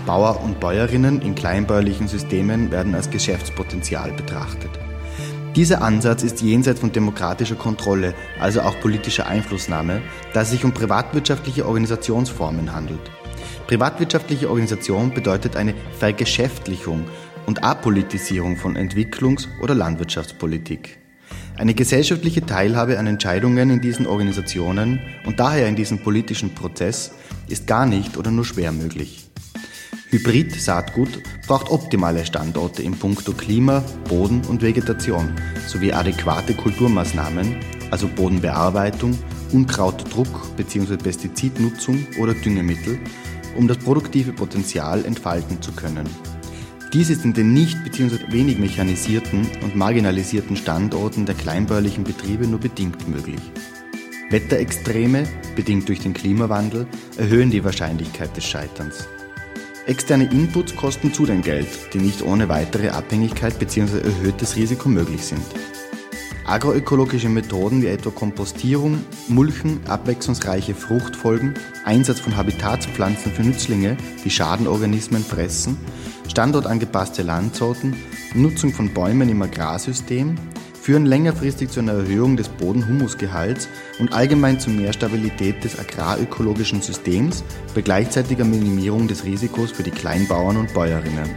Bauer 0.08 0.42
und 0.44 0.60
Bäuerinnen 0.60 1.22
in 1.22 1.36
kleinbäuerlichen 1.36 2.08
Systemen 2.08 2.72
werden 2.72 2.96
als 2.96 3.10
Geschäftspotenzial 3.10 4.14
betrachtet. 4.14 4.72
Dieser 5.56 5.82
Ansatz 5.82 6.24
ist 6.24 6.42
jenseits 6.42 6.80
von 6.80 6.92
demokratischer 6.92 7.56
Kontrolle, 7.56 8.14
also 8.40 8.62
auch 8.62 8.80
politischer 8.80 9.28
Einflussnahme, 9.28 10.02
da 10.34 10.42
es 10.42 10.52
sich 10.52 10.64
um 10.64 10.74
privatwirtschaftliche 10.74 11.66
Organisationsformen 11.66 12.74
handelt. 12.74 13.12
Privatwirtschaftliche 13.68 14.50
Organisation 14.50 15.14
bedeutet 15.14 15.56
eine 15.56 15.74
Vergeschäftlichung 15.98 17.06
und 17.46 17.64
Apolitisierung 17.64 18.58
von 18.58 18.76
Entwicklungs- 18.76 19.48
oder 19.62 19.76
Landwirtschaftspolitik. 19.76 21.00
Eine 21.58 21.74
gesellschaftliche 21.74 22.46
Teilhabe 22.46 23.00
an 23.00 23.08
Entscheidungen 23.08 23.72
in 23.72 23.82
diesen 23.82 24.06
Organisationen 24.06 25.00
und 25.26 25.40
daher 25.40 25.68
in 25.68 25.76
diesem 25.76 25.98
politischen 25.98 26.54
Prozess 26.54 27.14
ist 27.48 27.66
gar 27.66 27.88
nicht 27.88 28.16
oder 28.16 28.30
nur 28.30 28.46
schwer 28.46 28.72
möglich. 28.72 29.28
Hybrid-Saatgut 30.12 31.24
braucht 31.48 31.72
optimale 31.72 32.26
Standorte 32.28 32.84
in 32.84 32.94
puncto 32.94 33.34
Klima, 33.34 33.84
Boden 34.08 34.42
und 34.48 34.62
Vegetation 34.62 35.34
sowie 35.66 35.92
adäquate 35.92 36.54
Kulturmaßnahmen, 36.54 37.58
also 37.90 38.08
Bodenbearbeitung, 38.08 39.18
Unkrautdruck 39.52 40.56
bzw. 40.58 40.98
Pestizidnutzung 40.98 42.06
oder 42.20 42.36
Düngemittel, 42.36 43.00
um 43.58 43.68
das 43.68 43.80
produktive 43.80 44.32
Potenzial 44.32 45.04
entfalten 45.06 45.60
zu 45.60 45.72
können. 45.72 46.08
Dies 46.94 47.10
ist 47.10 47.26
in 47.26 47.34
den 47.34 47.54
nicht 47.54 47.84
bzw. 47.84 48.32
wenig 48.32 48.60
mechanisierten 48.60 49.46
und 49.62 49.76
marginalisierten 49.76 50.56
Standorten 50.56 51.26
der 51.26 51.36
kleinbäuerlichen 51.36 52.06
Betriebe 52.06 52.48
nur 52.48 52.62
bedingt 52.62 53.10
möglich. 53.10 53.42
Wetterextreme, 54.30 55.26
bedingt 55.56 55.90
durch 55.90 56.00
den 56.00 56.14
Klimawandel, 56.14 56.88
erhöhen 57.18 57.52
die 57.52 57.64
Wahrscheinlichkeit 57.66 58.36
des 58.38 58.46
Scheiterns. 58.46 59.06
Externe 59.86 60.32
Inputs 60.32 60.76
kosten 60.78 61.14
zudem 61.14 61.42
Geld, 61.42 61.68
die 61.94 62.00
nicht 62.00 62.22
ohne 62.22 62.48
weitere 62.48 62.90
Abhängigkeit 62.90 63.60
bzw. 63.60 64.00
erhöhtes 64.00 64.56
Risiko 64.56 64.88
möglich 64.88 65.26
sind. 65.26 65.46
Agroökologische 66.46 67.28
Methoden 67.28 67.82
wie 67.82 67.88
etwa 67.88 68.12
Kompostierung, 68.12 69.00
Mulchen, 69.28 69.82
abwechslungsreiche 69.88 70.74
Fruchtfolgen, 70.74 71.56
Einsatz 71.84 72.22
von 72.22 72.38
Habitatspflanzen 72.38 73.34
für 73.34 73.44
Nützlinge, 73.44 73.98
die 74.24 74.30
Schadenorganismen 74.30 75.26
fressen, 75.26 75.78
standortangepasste 76.30 77.24
Landsorten, 77.24 77.96
Nutzung 78.34 78.74
von 78.74 78.94
Bäumen 78.94 79.30
im 79.30 79.42
Agrarsystem, 79.42 80.36
führen 80.82 81.06
längerfristig 81.06 81.70
zu 81.70 81.82
einer 81.82 81.94
Erhöhung 81.94 82.38
des 82.38 82.48
Bodenhumusgehalts 82.48 83.68
und 84.00 84.14
allgemein 84.14 84.60
zu 84.60 84.70
mehr 84.70 84.94
Stabilität 84.94 85.64
des 85.64 85.78
agrarökologischen 85.78 86.82
Systems 86.82 87.44
bei 87.76 87.82
gleichzeitiger 87.82 88.46
Minimierung 88.46 89.08
des 89.08 89.26
Risikos 89.26 89.72
für 89.72 89.84
die 89.84 89.92
Kleinbauern 89.92 90.56
und 90.56 90.74
Bäuerinnen. 90.74 91.30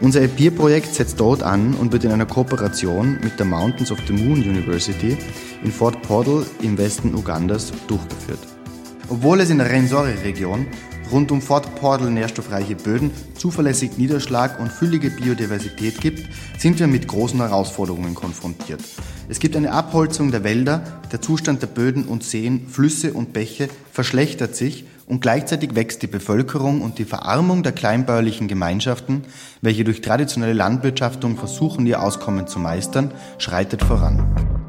Unser 0.00 0.22
EPIR-Projekt 0.22 0.94
setzt 0.94 1.18
dort 1.18 1.42
an 1.42 1.74
und 1.74 1.92
wird 1.92 2.04
in 2.04 2.12
einer 2.12 2.26
Kooperation 2.26 3.18
mit 3.22 3.38
der 3.38 3.46
Mountains 3.46 3.90
of 3.90 3.98
the 4.06 4.12
Moon 4.12 4.40
University 4.42 5.16
in 5.64 5.72
Fort 5.72 6.02
Portal 6.02 6.44
im 6.62 6.78
Westen 6.78 7.14
Ugandas 7.14 7.72
durchgeführt. 7.88 8.40
Obwohl 9.08 9.40
es 9.40 9.50
in 9.50 9.58
der 9.58 9.70
Rensori-Region 9.70 10.66
rund 11.14 11.30
um 11.30 11.40
Fort 11.40 11.76
Portal 11.76 12.10
nährstoffreiche 12.10 12.74
Böden, 12.74 13.12
zuverlässig 13.38 13.96
Niederschlag 13.98 14.58
und 14.58 14.72
füllige 14.72 15.10
Biodiversität 15.10 16.00
gibt, 16.00 16.28
sind 16.58 16.80
wir 16.80 16.88
mit 16.88 17.06
großen 17.06 17.40
Herausforderungen 17.40 18.16
konfrontiert. 18.16 18.80
Es 19.28 19.38
gibt 19.38 19.54
eine 19.54 19.70
Abholzung 19.70 20.32
der 20.32 20.42
Wälder, 20.42 21.00
der 21.12 21.22
Zustand 21.22 21.62
der 21.62 21.68
Böden 21.68 22.06
und 22.06 22.24
Seen, 22.24 22.66
Flüsse 22.66 23.12
und 23.12 23.32
Bäche 23.32 23.68
verschlechtert 23.92 24.56
sich 24.56 24.86
und 25.06 25.20
gleichzeitig 25.20 25.76
wächst 25.76 26.02
die 26.02 26.08
Bevölkerung 26.08 26.82
und 26.82 26.98
die 26.98 27.04
Verarmung 27.04 27.62
der 27.62 27.72
kleinbäuerlichen 27.72 28.48
Gemeinschaften, 28.48 29.22
welche 29.62 29.84
durch 29.84 30.00
traditionelle 30.00 30.52
Landwirtschaftung 30.52 31.36
versuchen, 31.36 31.86
ihr 31.86 32.02
Auskommen 32.02 32.48
zu 32.48 32.58
meistern, 32.58 33.12
schreitet 33.38 33.84
voran. 33.84 34.63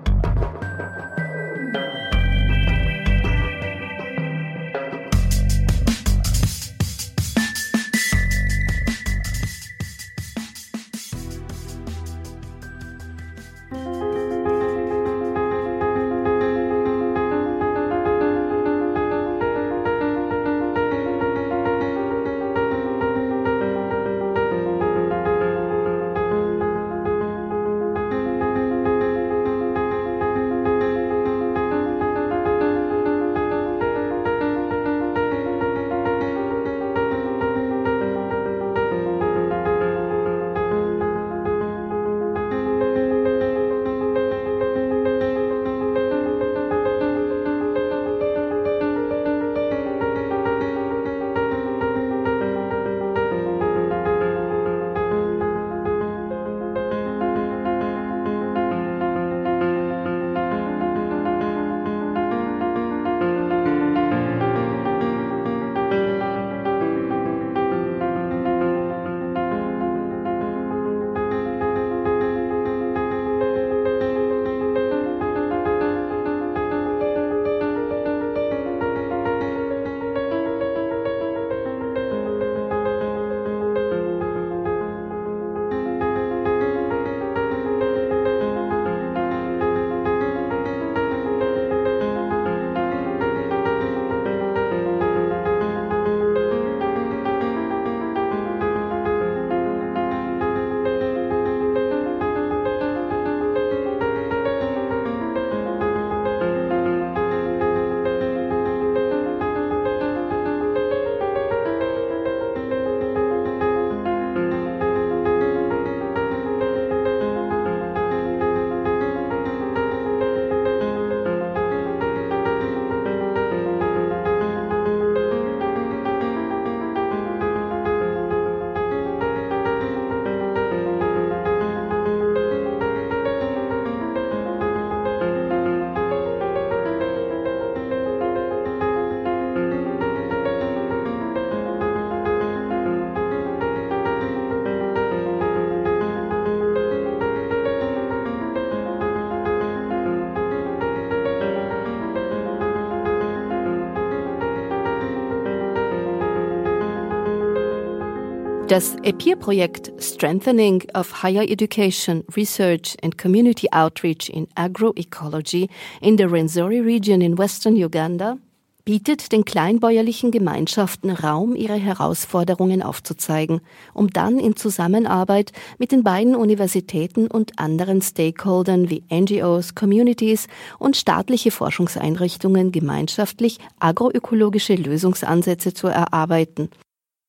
Das 158.75 158.97
EPIR-Projekt 159.03 159.93
Strengthening 160.03 160.83
of 160.93 161.23
Higher 161.23 161.49
Education, 161.49 162.25
Research 162.35 162.97
and 163.01 163.17
Community 163.17 163.69
Outreach 163.71 164.27
in 164.27 164.49
Agroecology 164.55 165.69
in 166.01 166.17
the 166.17 166.25
Rwenzori 166.25 166.83
Region 166.83 167.21
in 167.21 167.37
Western 167.37 167.75
Uganda 167.77 168.37
bietet 168.83 169.31
den 169.31 169.45
kleinbäuerlichen 169.45 170.29
Gemeinschaften 170.29 171.09
Raum, 171.09 171.55
ihre 171.55 171.75
Herausforderungen 171.75 172.83
aufzuzeigen, 172.83 173.61
um 173.93 174.09
dann 174.09 174.39
in 174.39 174.57
Zusammenarbeit 174.57 175.53
mit 175.77 175.93
den 175.93 176.03
beiden 176.03 176.35
Universitäten 176.35 177.27
und 177.27 177.57
anderen 177.57 178.01
Stakeholdern 178.01 178.89
wie 178.89 179.03
NGOs, 179.09 179.75
Communities 179.75 180.47
und 180.79 180.97
staatliche 180.97 181.51
Forschungseinrichtungen 181.51 182.73
gemeinschaftlich 182.73 183.59
agroökologische 183.79 184.75
Lösungsansätze 184.75 185.73
zu 185.73 185.87
erarbeiten. 185.87 186.69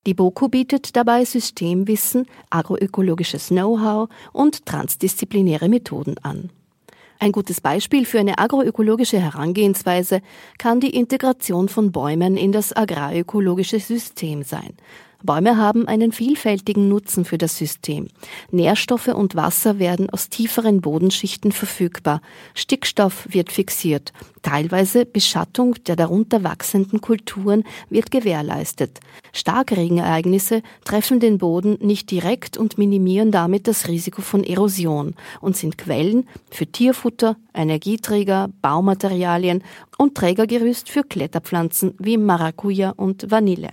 Die 0.07 0.15
BOKU 0.15 0.49
bietet 0.49 0.95
dabei 0.95 1.25
Systemwissen, 1.25 2.27
agroökologisches 2.49 3.49
Know-how 3.49 4.09
und 4.33 4.65
transdisziplinäre 4.65 5.69
Methoden 5.69 6.15
an. 6.23 6.51
Ein 7.19 7.33
gutes 7.33 7.61
Beispiel 7.61 8.05
für 8.05 8.21
eine 8.21 8.39
agroökologische 8.39 9.19
Herangehensweise 9.19 10.21
kann 10.59 10.79
die 10.79 10.95
Integration 10.95 11.69
von 11.69 11.91
Bäumen 11.91 12.37
in 12.37 12.53
das 12.53 12.77
agrarökologische 12.77 13.81
System 13.81 14.45
sein. 14.45 14.75
Bäume 15.23 15.57
haben 15.57 15.89
einen 15.89 16.13
vielfältigen 16.13 16.89
Nutzen 16.89 17.25
für 17.25 17.39
das 17.39 17.57
System. 17.57 18.09
Nährstoffe 18.51 19.09
und 19.09 19.35
Wasser 19.35 19.79
werden 19.79 20.11
aus 20.11 20.29
tieferen 20.29 20.81
Bodenschichten 20.81 21.53
verfügbar. 21.53 22.21
Stickstoff 22.55 23.27
wird 23.31 23.51
fixiert. 23.51 24.13
Teilweise 24.43 25.07
Beschattung 25.07 25.75
der 25.87 25.97
darunter 25.97 26.45
wachsenden 26.45 27.01
Kulturen 27.01 27.65
wird 27.91 28.11
gewährleistet. 28.11 29.01
Starkregenereignisse 29.33 30.63
treffen 30.85 31.19
den 31.19 31.39
Boden 31.39 31.79
nicht 31.81 32.11
direkt 32.11 32.57
und 32.57 32.79
minimieren 32.79 33.33
damit 33.33 33.67
das 33.67 33.89
Risiko 33.89 34.23
von 34.23 34.45
Erosion 34.45 35.15
und 35.41 35.57
sind 35.57 35.79
Quellen 35.79 36.29
für 36.51 36.67
Tierfutter, 36.67 37.37
Energieträger, 37.55 38.51
Baumaterialien 38.63 39.65
und 39.99 40.15
Trägergerüst 40.15 40.89
für 40.89 41.03
Kletterpflanzen 41.03 41.95
wie 41.99 42.19
Maracuja 42.19 42.91
und 42.91 43.31
Vanille. 43.31 43.71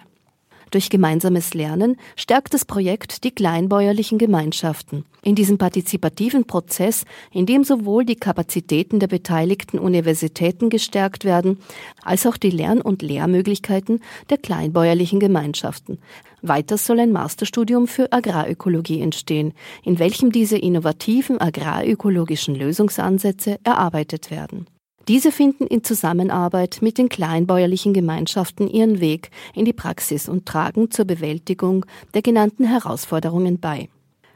Durch 0.73 0.89
gemeinsames 0.89 1.53
Lernen 1.53 1.97
stärkt 2.15 2.55
das 2.55 2.65
Projekt 2.65 3.23
die 3.23 3.29
kleinbäuerlichen 3.29 4.17
Gemeinschaften. 4.17 5.05
In 5.21 5.35
diesem 5.35 5.59
partizipativen 5.59 6.47
Prozess, 6.47 7.05
in 7.31 7.45
dem 7.45 7.63
sowohl 7.63 8.05
die 8.05 8.15
Kapazitäten 8.15 8.99
der 8.99 9.05
beteiligten 9.05 9.77
Universitäten 9.77 10.71
gestärkt 10.71 11.25
werden, 11.25 11.59
als 12.01 12.25
auch 12.25 12.37
die 12.37 12.49
Lern- 12.49 12.81
und 12.81 13.03
Lehrmöglichkeiten 13.03 13.99
der 14.31 14.39
kleinbäuerlichen 14.39 15.19
Gemeinschaften. 15.19 15.99
Weiter 16.41 16.79
soll 16.79 17.01
ein 17.01 17.11
Masterstudium 17.11 17.85
für 17.87 18.11
Agrarökologie 18.11 18.99
entstehen, 18.99 19.53
in 19.83 19.99
welchem 19.99 20.31
diese 20.31 20.57
innovativen 20.57 21.39
agrarökologischen 21.39 22.55
Lösungsansätze 22.55 23.59
erarbeitet 23.63 24.31
werden. 24.31 24.65
Diese 25.09 25.33
finden 25.33 25.67
in 25.67 25.83
Zusammenarbeit 25.83 26.77
mit 26.81 26.97
den 26.97 27.09
kleinbäuerlichen 27.09 27.93
Gemeinschaften 27.93 28.69
ihren 28.69 29.01
Weg 29.01 29.31
in 29.53 29.65
die 29.65 29.73
Praxis 29.73 30.29
und 30.29 30.45
tragen 30.45 30.91
zur 30.91 31.03
Bewältigung 31.03 31.85
der 32.13 32.21
genannten 32.21 32.63
Herausforderungen 32.63 33.59
bei. 33.59 33.89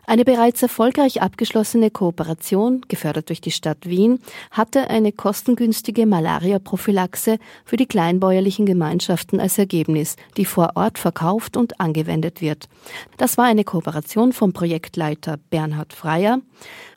Eine 0.09 0.23
bereits 0.23 0.61
erfolgreich 0.61 1.21
abgeschlossene 1.21 1.91
Kooperation, 1.91 2.79
gefördert 2.87 3.27
durch 3.27 3.41
die 3.41 3.51
Stadt 3.51 3.89
Wien, 3.89 4.19
hatte 4.51 4.89
eine 4.89 5.11
kostengünstige 5.11 6.05
Malaria-Prophylaxe 6.05 7.39
für 7.65 7.75
die 7.75 7.87
kleinbäuerlichen 7.87 8.65
Gemeinschaften 8.65 9.41
als 9.41 9.57
Ergebnis, 9.57 10.15
die 10.37 10.45
vor 10.45 10.71
Ort 10.75 10.97
verkauft 10.97 11.57
und 11.57 11.81
angewendet 11.81 12.39
wird. 12.39 12.69
Das 13.17 13.37
war 13.37 13.43
eine 13.43 13.65
Kooperation 13.65 14.31
vom 14.31 14.53
Projektleiter 14.53 15.39
Bernhard 15.49 15.91
Freier, 15.91 16.39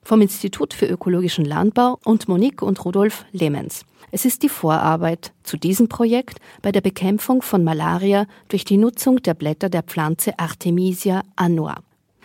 vom 0.05 0.21
Institut 0.21 0.73
für 0.73 0.87
ökologischen 0.87 1.45
Landbau 1.45 1.99
und 2.05 2.29
Monique 2.29 2.63
und 2.63 2.85
Rudolf 2.85 3.25
Lehmens. 3.33 3.85
Es 4.13 4.25
ist 4.25 4.45
die 4.45 4.49
Vorarbeit 4.49 5.33
zu 5.43 5.57
diesem 5.57 5.89
Projekt 5.89 6.39
bei 6.63 6.71
der 6.71 6.81
Bekämpfung 6.81 7.43
von 7.43 7.65
Malaria 7.65 8.27
durch 8.47 8.65
die 8.65 8.77
Nutzung 8.77 9.21
der 9.21 9.35
Blätter 9.35 9.69
der 9.69 9.83
Pflanze 9.83 10.39
Artemisia 10.39 11.25
annua. 11.35 11.83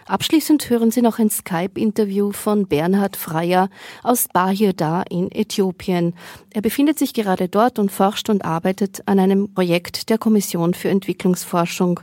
Abschließend 0.07 0.69
hören 0.69 0.91
Sie 0.91 1.01
noch 1.01 1.17
ein 1.17 1.31
Skype-Interview 1.31 2.31
von 2.31 2.67
Bernhard 2.67 3.15
Freier 3.15 3.69
aus 4.03 4.27
Bahirda 4.31 5.03
in 5.09 5.31
Äthiopien. 5.31 6.13
Er 6.51 6.61
befindet 6.61 6.99
sich 6.99 7.15
gerade 7.15 7.49
dort 7.49 7.79
und 7.79 7.91
forscht 7.91 8.29
und 8.29 8.45
arbeitet 8.45 9.01
an 9.07 9.17
einem 9.17 9.51
Projekt 9.51 10.09
der 10.09 10.19
Kommission 10.19 10.75
für 10.75 10.89
Entwicklungsforschung. 10.89 12.01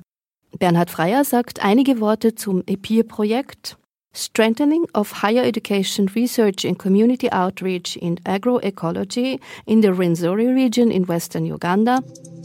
Bernhard 0.58 0.90
Freier 0.90 1.24
sagt 1.24 1.64
einige 1.64 2.00
Worte 2.00 2.34
zum 2.34 2.64
EPIR-Projekt. 2.66 3.78
Strengthening 4.14 4.84
of 4.94 5.22
Higher 5.22 5.44
Education 5.44 6.08
Research 6.08 6.66
and 6.66 6.78
Community 6.78 7.30
Outreach 7.30 7.96
in 7.96 8.18
Agroecology 8.24 9.40
in 9.64 9.80
the 9.80 9.88
Rwenzori 9.88 10.52
Region 10.52 10.90
in 10.90 11.06
Western 11.06 11.44
Uganda 11.44 12.00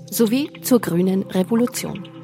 sowie 0.09 0.49
zur 0.61 0.79
grünen 0.79 1.23
Revolution. 1.23 2.16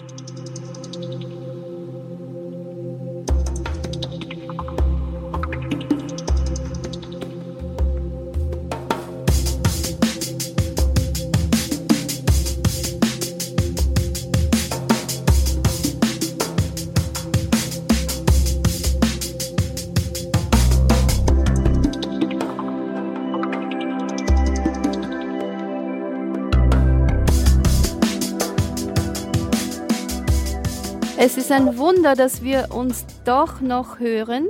Ein 31.53 31.77
Wunder, 31.77 32.15
dass 32.15 32.41
wir 32.41 32.69
uns 32.71 33.05
doch 33.25 33.61
noch 33.61 33.99
hören. 33.99 34.47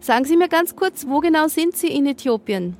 Sagen 0.00 0.24
Sie 0.24 0.38
mir 0.38 0.48
ganz 0.48 0.74
kurz, 0.74 1.06
wo 1.06 1.20
genau 1.20 1.48
sind 1.48 1.76
Sie 1.76 1.88
in 1.88 2.06
Äthiopien? 2.06 2.76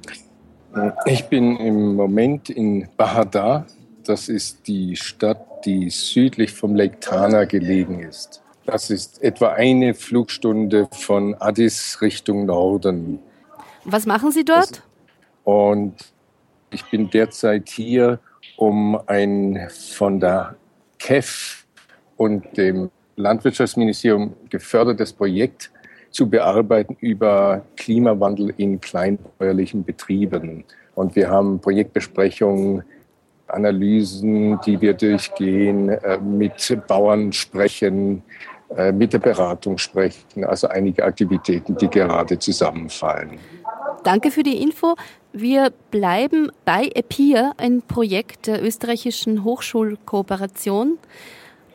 Ich 1.04 1.24
bin 1.26 1.58
im 1.58 1.94
Moment 1.94 2.48
in 2.48 2.88
Bahada. 2.96 3.66
Das 4.04 4.30
ist 4.30 4.66
die 4.66 4.96
Stadt, 4.96 5.66
die 5.66 5.90
südlich 5.90 6.52
vom 6.52 6.74
Lake 6.74 7.00
Tana 7.00 7.44
gelegen 7.44 8.00
ist. 8.00 8.42
Das 8.64 8.88
ist 8.88 9.22
etwa 9.22 9.50
eine 9.50 9.92
Flugstunde 9.92 10.88
von 10.92 11.34
Addis 11.34 11.98
Richtung 12.00 12.46
Norden. 12.46 13.18
Was 13.84 14.06
machen 14.06 14.30
Sie 14.30 14.44
dort? 14.44 14.82
Und 15.44 15.96
ich 16.70 16.84
bin 16.86 17.11
derzeit 17.11 17.68
hier, 17.68 18.20
um 18.56 18.98
ein 19.06 19.68
von 19.68 20.18
der 20.18 20.56
KEF 20.98 21.66
und 22.16 22.56
dem 22.56 22.90
Landwirtschaftsministerium 23.20 24.34
gefördertes 24.48 25.12
Projekt 25.12 25.70
zu 26.10 26.28
bearbeiten 26.28 26.96
über 27.00 27.62
Klimawandel 27.76 28.52
in 28.56 28.80
kleinbäuerlichen 28.80 29.84
Betrieben. 29.84 30.64
Und 30.94 31.14
wir 31.14 31.30
haben 31.30 31.60
Projektbesprechungen, 31.60 32.82
Analysen, 33.46 34.60
die 34.64 34.80
wir 34.80 34.94
durchgehen, 34.94 35.88
äh, 35.88 36.18
mit 36.18 36.78
Bauern 36.86 37.32
sprechen, 37.32 38.22
äh, 38.76 38.92
mit 38.92 39.12
der 39.12 39.18
Beratung 39.18 39.78
sprechen, 39.78 40.44
also 40.44 40.68
einige 40.68 41.04
Aktivitäten, 41.04 41.76
die 41.76 41.88
gerade 41.88 42.38
zusammenfallen. 42.38 43.38
Danke 44.04 44.30
für 44.30 44.42
die 44.42 44.62
Info. 44.62 44.94
Wir 45.32 45.72
bleiben 45.90 46.50
bei 46.64 46.90
EPIR, 46.94 47.52
ein 47.56 47.82
Projekt 47.82 48.46
der 48.46 48.64
österreichischen 48.64 49.44
Hochschulkooperation. 49.44 50.98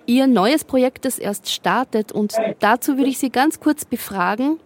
Ihr 0.07 0.27
neues 0.27 0.63
Projekt, 0.63 1.05
das 1.05 1.17
erst 1.17 1.49
startet. 1.49 2.11
Und 2.11 2.35
dazu 2.59 2.97
würde 2.97 3.09
ich 3.09 3.17
Sie 3.17 3.29
ganz 3.29 3.59
kurz 3.59 3.85
befragen, 3.85 4.59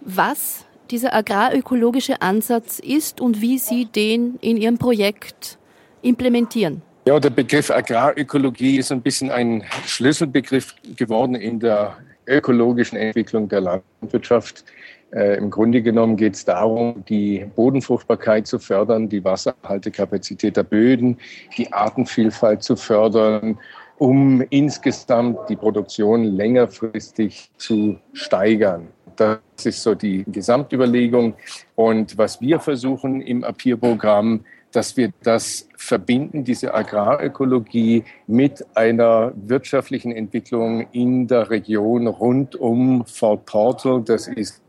was 0.00 0.64
dieser 0.90 1.14
agrarökologische 1.14 2.22
Ansatz 2.22 2.78
ist 2.78 3.20
und 3.20 3.40
wie 3.40 3.58
Sie 3.58 3.86
den 3.86 4.36
in 4.40 4.56
Ihrem 4.56 4.78
Projekt 4.78 5.58
implementieren. 6.02 6.82
Ja, 7.06 7.18
der 7.18 7.30
Begriff 7.30 7.70
Agrarökologie 7.70 8.78
ist 8.78 8.92
ein 8.92 9.00
bisschen 9.00 9.30
ein 9.30 9.64
Schlüsselbegriff 9.86 10.74
geworden 10.96 11.34
in 11.34 11.60
der 11.60 11.96
ökologischen 12.26 12.98
Entwicklung 12.98 13.48
der 13.48 13.60
Landwirtschaft. 13.60 14.64
Äh, 15.12 15.38
Im 15.38 15.50
Grunde 15.50 15.82
genommen 15.82 16.16
geht 16.16 16.34
es 16.34 16.44
darum, 16.44 17.04
die 17.08 17.46
Bodenfruchtbarkeit 17.54 18.46
zu 18.46 18.58
fördern, 18.58 19.08
die 19.08 19.24
Wasserhaltekapazität 19.24 20.56
der 20.56 20.64
Böden, 20.64 21.18
die 21.56 21.72
Artenvielfalt 21.72 22.64
zu 22.64 22.74
fördern 22.74 23.58
um 23.98 24.44
insgesamt 24.50 25.48
die 25.48 25.56
Produktion 25.56 26.24
längerfristig 26.24 27.50
zu 27.56 27.98
steigern. 28.12 28.88
Das 29.16 29.38
ist 29.64 29.82
so 29.82 29.94
die 29.94 30.24
Gesamtüberlegung. 30.24 31.34
Und 31.74 32.18
was 32.18 32.40
wir 32.40 32.60
versuchen 32.60 33.22
im 33.22 33.44
APIR-Programm, 33.44 34.44
dass 34.72 34.96
wir 34.96 35.10
das 35.22 35.68
verbinden, 35.76 36.44
diese 36.44 36.74
Agrarökologie 36.74 38.04
mit 38.26 38.62
einer 38.76 39.32
wirtschaftlichen 39.34 40.12
Entwicklung 40.12 40.86
in 40.92 41.26
der 41.26 41.48
Region 41.48 42.06
rund 42.06 42.56
um 42.56 43.06
Fort 43.06 43.46
Portal. 43.46 44.02
Das 44.02 44.28
ist 44.28 44.62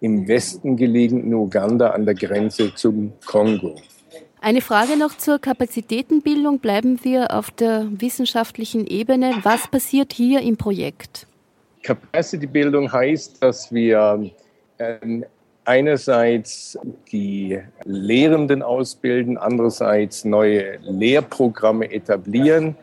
im 0.00 0.28
Westen 0.28 0.76
gelegen 0.76 1.24
in 1.24 1.34
Uganda 1.34 1.90
an 1.90 2.04
der 2.04 2.14
Grenze 2.14 2.72
zum 2.74 3.12
Kongo. 3.26 3.74
Eine 4.42 4.62
Frage 4.62 4.96
noch 4.96 5.18
zur 5.18 5.38
Kapazitätenbildung. 5.38 6.60
Bleiben 6.60 7.04
wir 7.04 7.34
auf 7.34 7.50
der 7.50 7.86
wissenschaftlichen 7.90 8.86
Ebene. 8.86 9.34
Was 9.42 9.68
passiert 9.68 10.14
hier 10.14 10.40
im 10.40 10.56
Projekt? 10.56 11.26
Capacity-Bildung 11.82 12.90
heißt, 12.90 13.42
dass 13.42 13.70
wir 13.70 14.30
ähm, 14.78 15.26
einerseits 15.66 16.78
die 17.12 17.60
Lehrenden 17.84 18.62
ausbilden, 18.62 19.36
andererseits 19.36 20.24
neue 20.24 20.78
Lehrprogramme 20.78 21.92
etablieren 21.92 22.76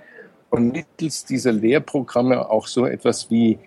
und 0.52 0.74
mittels 0.74 1.26
dieser 1.26 1.54
Lehrprogramme 1.54 2.52
auch 2.52 2.68
so 2.68 2.86
etwas 2.86 3.32
wie 3.32 3.58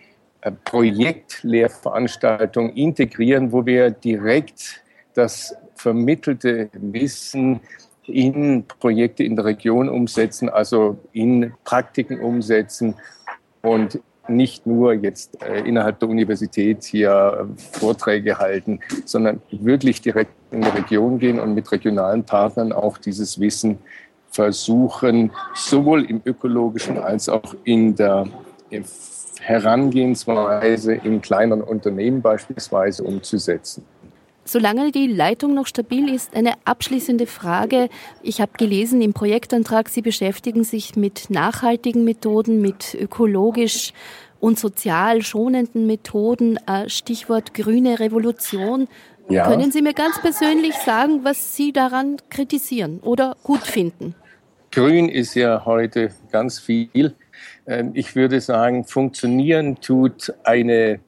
äh, 0.43 0.53
Projektlehrveranstaltungen 0.65 2.73
integrieren, 2.77 3.51
wo 3.51 3.67
wir 3.67 3.91
direkt 3.91 4.81
das 5.15 5.57
vermittelte 5.81 6.69
Wissen 6.75 7.61
in 8.05 8.65
Projekte 8.81 9.25
in 9.25 9.37
der 9.37 9.47
Region 9.47 9.89
umsetzen, 9.89 10.49
also 10.49 10.99
in 11.13 11.53
Praktiken 11.65 12.21
umsetzen 12.21 12.95
und 13.63 14.01
nicht 14.29 14.67
nur 14.67 14.93
jetzt 14.95 15.43
äh, 15.43 15.61
innerhalb 15.61 15.99
der 15.99 16.09
Universität 16.09 16.85
hier 16.85 17.49
Vorträge 17.73 18.39
halten, 18.39 18.81
sondern 19.05 19.41
wirklich 19.51 20.01
direkt 20.03 20.33
in 20.51 20.61
die 20.61 20.69
Region 20.69 21.19
gehen 21.19 21.41
und 21.41 21.55
mit 21.55 21.71
regionalen 21.73 22.25
Partnern 22.25 22.73
auch 22.73 22.99
dieses 22.99 23.41
Wissen 23.41 23.79
versuchen, 24.31 25.33
sowohl 25.55 26.05
im 26.05 26.21
ökologischen 26.25 26.99
als 26.99 27.29
auch 27.29 27.55
in 27.65 27.97
der 27.97 28.27
Herangehensweise 29.41 30.95
in 30.95 31.21
kleineren 31.21 31.63
Unternehmen 31.63 32.23
beispielsweise 32.23 33.03
umzusetzen. 33.03 33.85
Solange 34.51 34.91
die 34.91 35.07
Leitung 35.07 35.55
noch 35.55 35.69
stabil 35.69 36.13
ist, 36.13 36.35
eine 36.35 36.55
abschließende 36.65 37.29
Frage. 37.29 37.89
Ich 38.21 38.41
habe 38.41 38.51
gelesen 38.59 39.01
im 39.01 39.13
Projektantrag, 39.13 39.89
Sie 39.89 40.03
beschäftigen 40.03 40.65
sich 40.65 40.97
mit 40.97 41.31
nachhaltigen 41.31 42.03
Methoden, 42.03 42.61
mit 42.61 42.97
ökologisch 43.01 43.93
und 44.41 44.59
sozial 44.59 45.23
schonenden 45.23 45.87
Methoden. 45.87 46.59
Äh, 46.67 46.89
Stichwort 46.89 47.55
grüne 47.55 48.01
Revolution. 48.01 48.89
Ja. 49.29 49.47
Können 49.47 49.71
Sie 49.71 49.83
mir 49.83 49.95
ganz 49.95 50.21
persönlich 50.21 50.75
sagen, 50.75 51.21
was 51.23 51.55
Sie 51.55 51.73
daran 51.73 52.17
kritisieren 52.29 52.99
oder 53.05 53.37
gut 53.45 53.63
finden? 53.63 54.17
Grün 54.73 55.09
ist 55.09 55.37
ja 55.37 55.65
heute 55.65 56.11
ganz 56.33 56.59
viel. 56.59 57.15
Ähm, 57.69 57.93
ich 57.95 58.17
würde 58.17 58.41
sagen, 58.41 58.85
funktionieren 58.85 59.81
tut 59.81 60.35
eine 60.43 60.99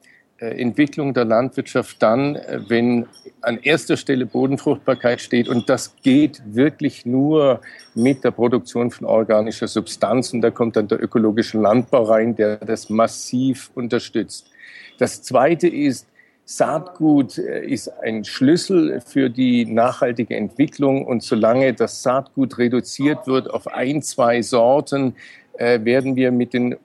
Entwicklung 0.51 1.13
der 1.13 1.25
Landwirtschaft 1.25 2.01
dann, 2.01 2.35
äh, 2.35 2.59
wenn 2.67 3.05
an 3.41 3.59
erster 3.61 3.97
Stelle 3.97 4.25
Bodenfruchtbarkeit 4.25 5.21
steht. 5.21 5.47
Und 5.47 5.69
das 5.69 5.95
geht 6.01 6.41
wirklich 6.45 7.05
nur 7.05 7.61
mit 7.93 8.23
der 8.23 8.31
Produktion 8.31 8.91
von 8.91 9.05
organischer 9.05 9.67
Substanz. 9.67 10.33
Und 10.33 10.41
da 10.41 10.51
kommt 10.51 10.75
dann 10.75 10.87
der 10.87 11.01
ökologische 11.01 11.57
Landbau 11.57 12.03
rein, 12.03 12.35
der 12.35 12.57
das 12.57 12.89
massiv 12.89 13.71
unterstützt. 13.75 14.49
Das 14.97 15.21
Zweite 15.23 15.67
ist, 15.67 16.07
Saatgut 16.45 17.37
äh, 17.37 17.65
ist 17.65 17.87
ein 18.01 18.25
Schlüssel 18.25 19.01
für 19.01 19.29
die 19.29 19.65
nachhaltige 19.65 20.35
Entwicklung. 20.35 21.05
Und 21.05 21.23
solange 21.23 21.73
das 21.73 22.03
Saatgut 22.03 22.57
reduziert 22.57 23.27
wird 23.27 23.49
auf 23.49 23.67
ein, 23.67 24.01
zwei 24.01 24.41
Sorten, 24.41 25.15
werden 25.55 26.15
wir 26.15 26.31
mit 26.31 26.51
den 26.55 26.77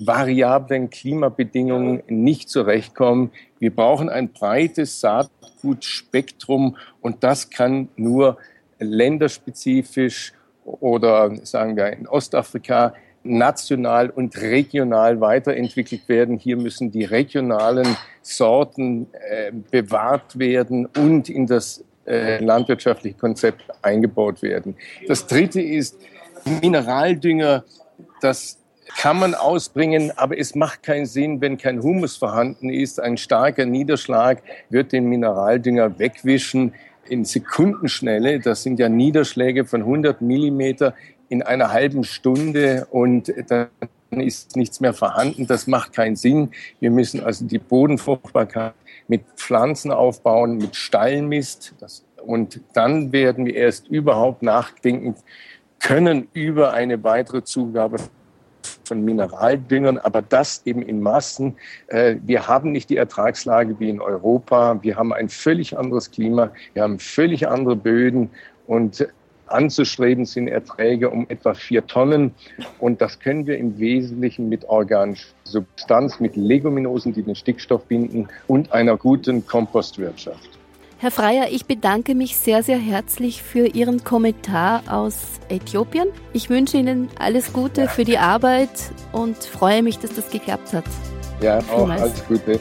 variablen 0.00 0.88
Klimabedingungen 0.88 2.02
nicht 2.08 2.48
zurechtkommen. 2.48 3.30
Wir 3.58 3.74
brauchen 3.74 4.08
ein 4.08 4.32
breites 4.32 5.00
Saatgutspektrum 5.00 6.76
und 7.00 7.22
das 7.22 7.50
kann 7.50 7.88
nur 7.96 8.38
länderspezifisch 8.78 10.32
oder 10.64 11.36
sagen 11.44 11.76
wir 11.76 11.92
in 11.92 12.08
Ostafrika 12.08 12.94
national 13.22 14.08
und 14.08 14.40
regional 14.40 15.20
weiterentwickelt 15.20 16.08
werden. 16.08 16.38
Hier 16.38 16.56
müssen 16.56 16.90
die 16.90 17.04
regionalen 17.04 17.96
Sorten 18.22 19.06
äh, 19.12 19.52
bewahrt 19.70 20.38
werden 20.38 20.86
und 20.86 21.28
in 21.28 21.46
das 21.46 21.84
äh, 22.06 22.42
landwirtschaftliche 22.42 23.18
Konzept 23.18 23.64
eingebaut 23.82 24.40
werden. 24.40 24.76
Das 25.06 25.26
Dritte 25.26 25.60
ist 25.60 25.98
Mineraldünger. 26.62 27.64
Das 28.22 28.59
kann 28.96 29.18
man 29.18 29.34
ausbringen, 29.34 30.12
aber 30.16 30.38
es 30.38 30.54
macht 30.54 30.82
keinen 30.82 31.06
Sinn, 31.06 31.40
wenn 31.40 31.58
kein 31.58 31.82
Humus 31.82 32.16
vorhanden 32.16 32.70
ist. 32.70 33.00
Ein 33.00 33.16
starker 33.16 33.66
Niederschlag 33.66 34.42
wird 34.68 34.92
den 34.92 35.06
Mineraldünger 35.06 35.98
wegwischen 35.98 36.74
in 37.08 37.24
Sekundenschnelle. 37.24 38.40
Das 38.40 38.62
sind 38.62 38.78
ja 38.78 38.88
Niederschläge 38.88 39.64
von 39.64 39.82
100 39.82 40.20
Millimeter 40.20 40.94
in 41.28 41.42
einer 41.42 41.72
halben 41.72 42.04
Stunde 42.04 42.86
und 42.90 43.32
dann 43.48 43.68
ist 44.10 44.56
nichts 44.56 44.80
mehr 44.80 44.92
vorhanden. 44.92 45.46
Das 45.46 45.66
macht 45.66 45.92
keinen 45.92 46.16
Sinn. 46.16 46.50
Wir 46.80 46.90
müssen 46.90 47.22
also 47.22 47.44
die 47.46 47.58
Bodenfruchtbarkeit 47.58 48.74
mit 49.06 49.22
Pflanzen 49.36 49.92
aufbauen, 49.92 50.58
mit 50.58 50.74
Stallmist. 50.74 51.74
Und 52.26 52.60
dann 52.74 53.12
werden 53.12 53.46
wir 53.46 53.54
erst 53.54 53.88
überhaupt 53.88 54.42
nachdenken 54.42 55.14
können 55.78 56.28
über 56.32 56.72
eine 56.72 57.02
weitere 57.02 57.42
Zugabe 57.42 57.98
von 58.90 59.04
Mineraldüngern, 59.04 59.98
aber 59.98 60.20
das 60.20 60.62
eben 60.64 60.82
in 60.82 61.00
Massen. 61.00 61.54
Äh, 61.86 62.16
wir 62.24 62.48
haben 62.48 62.72
nicht 62.72 62.90
die 62.90 62.96
Ertragslage 62.96 63.78
wie 63.78 63.88
in 63.88 64.00
Europa. 64.00 64.80
Wir 64.82 64.96
haben 64.96 65.12
ein 65.12 65.28
völlig 65.28 65.78
anderes 65.78 66.10
Klima. 66.10 66.50
Wir 66.74 66.82
haben 66.82 66.98
völlig 66.98 67.46
andere 67.46 67.76
Böden 67.76 68.30
und 68.66 69.06
anzustreben 69.46 70.26
sind 70.26 70.48
Erträge 70.48 71.08
um 71.08 71.26
etwa 71.28 71.54
vier 71.54 71.86
Tonnen. 71.86 72.34
Und 72.80 73.00
das 73.00 73.20
können 73.20 73.46
wir 73.46 73.58
im 73.58 73.78
Wesentlichen 73.78 74.48
mit 74.48 74.64
organischer 74.68 75.28
Substanz, 75.44 76.18
mit 76.18 76.34
Leguminosen, 76.34 77.12
die 77.12 77.22
den 77.22 77.36
Stickstoff 77.36 77.84
binden 77.84 78.28
und 78.48 78.72
einer 78.72 78.96
guten 78.96 79.46
Kompostwirtschaft. 79.46 80.59
Herr 81.00 81.10
Freier, 81.10 81.46
ich 81.50 81.64
bedanke 81.64 82.14
mich 82.14 82.36
sehr, 82.36 82.62
sehr 82.62 82.76
herzlich 82.76 83.42
für 83.42 83.66
Ihren 83.66 84.04
Kommentar 84.04 84.82
aus 84.86 85.16
Äthiopien. 85.48 86.08
Ich 86.34 86.50
wünsche 86.50 86.76
Ihnen 86.76 87.08
alles 87.18 87.54
Gute 87.54 87.88
für 87.88 88.04
die 88.04 88.18
Arbeit 88.18 88.68
und 89.12 89.38
freue 89.38 89.82
mich, 89.82 89.98
dass 89.98 90.12
das 90.12 90.28
geklappt 90.28 90.74
hat. 90.74 90.84
Ja, 91.40 91.60
auch 91.72 91.88
alles 91.88 92.22
Gute. 92.28 92.60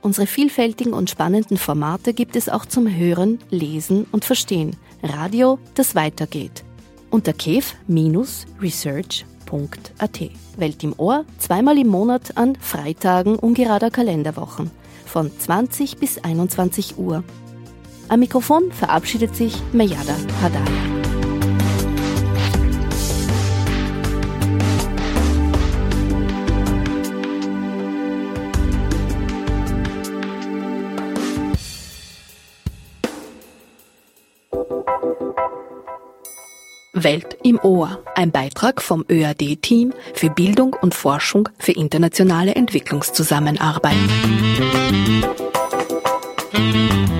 Unsere 0.00 0.26
vielfältigen 0.26 0.94
und 0.94 1.10
spannenden 1.10 1.58
Formate 1.58 2.14
gibt 2.14 2.34
es 2.34 2.48
auch 2.48 2.64
zum 2.64 2.90
Hören, 2.90 3.40
Lesen 3.50 4.06
und 4.10 4.24
Verstehen. 4.24 4.74
Radio, 5.02 5.58
das 5.74 5.94
weitergeht. 5.94 6.64
Unter 7.10 7.34
kev-research.at. 9.48 10.30
Welt 10.56 10.84
im 10.84 10.94
Ohr, 10.98 11.24
zweimal 11.38 11.78
im 11.78 11.88
Monat 11.88 12.36
an 12.36 12.56
Freitagen 12.60 13.36
ungerader 13.36 13.90
Kalenderwochen. 13.90 14.70
Von 15.06 15.30
20 15.36 15.98
bis 15.98 16.18
21 16.18 16.98
Uhr. 16.98 17.24
Am 18.08 18.20
Mikrofon 18.20 18.72
verabschiedet 18.72 19.36
sich 19.36 19.56
Mejada 19.72 20.14
Hadaya. 20.42 20.97
Welt 37.04 37.36
im 37.42 37.58
Ohr. 37.58 37.98
Ein 38.14 38.30
Beitrag 38.30 38.82
vom 38.82 39.04
ÖAD-Team 39.10 39.92
für 40.14 40.30
Bildung 40.30 40.74
und 40.80 40.94
Forschung 40.94 41.48
für 41.58 41.72
internationale 41.72 42.54
Entwicklungszusammenarbeit. 42.54 43.96
Musik 46.52 47.17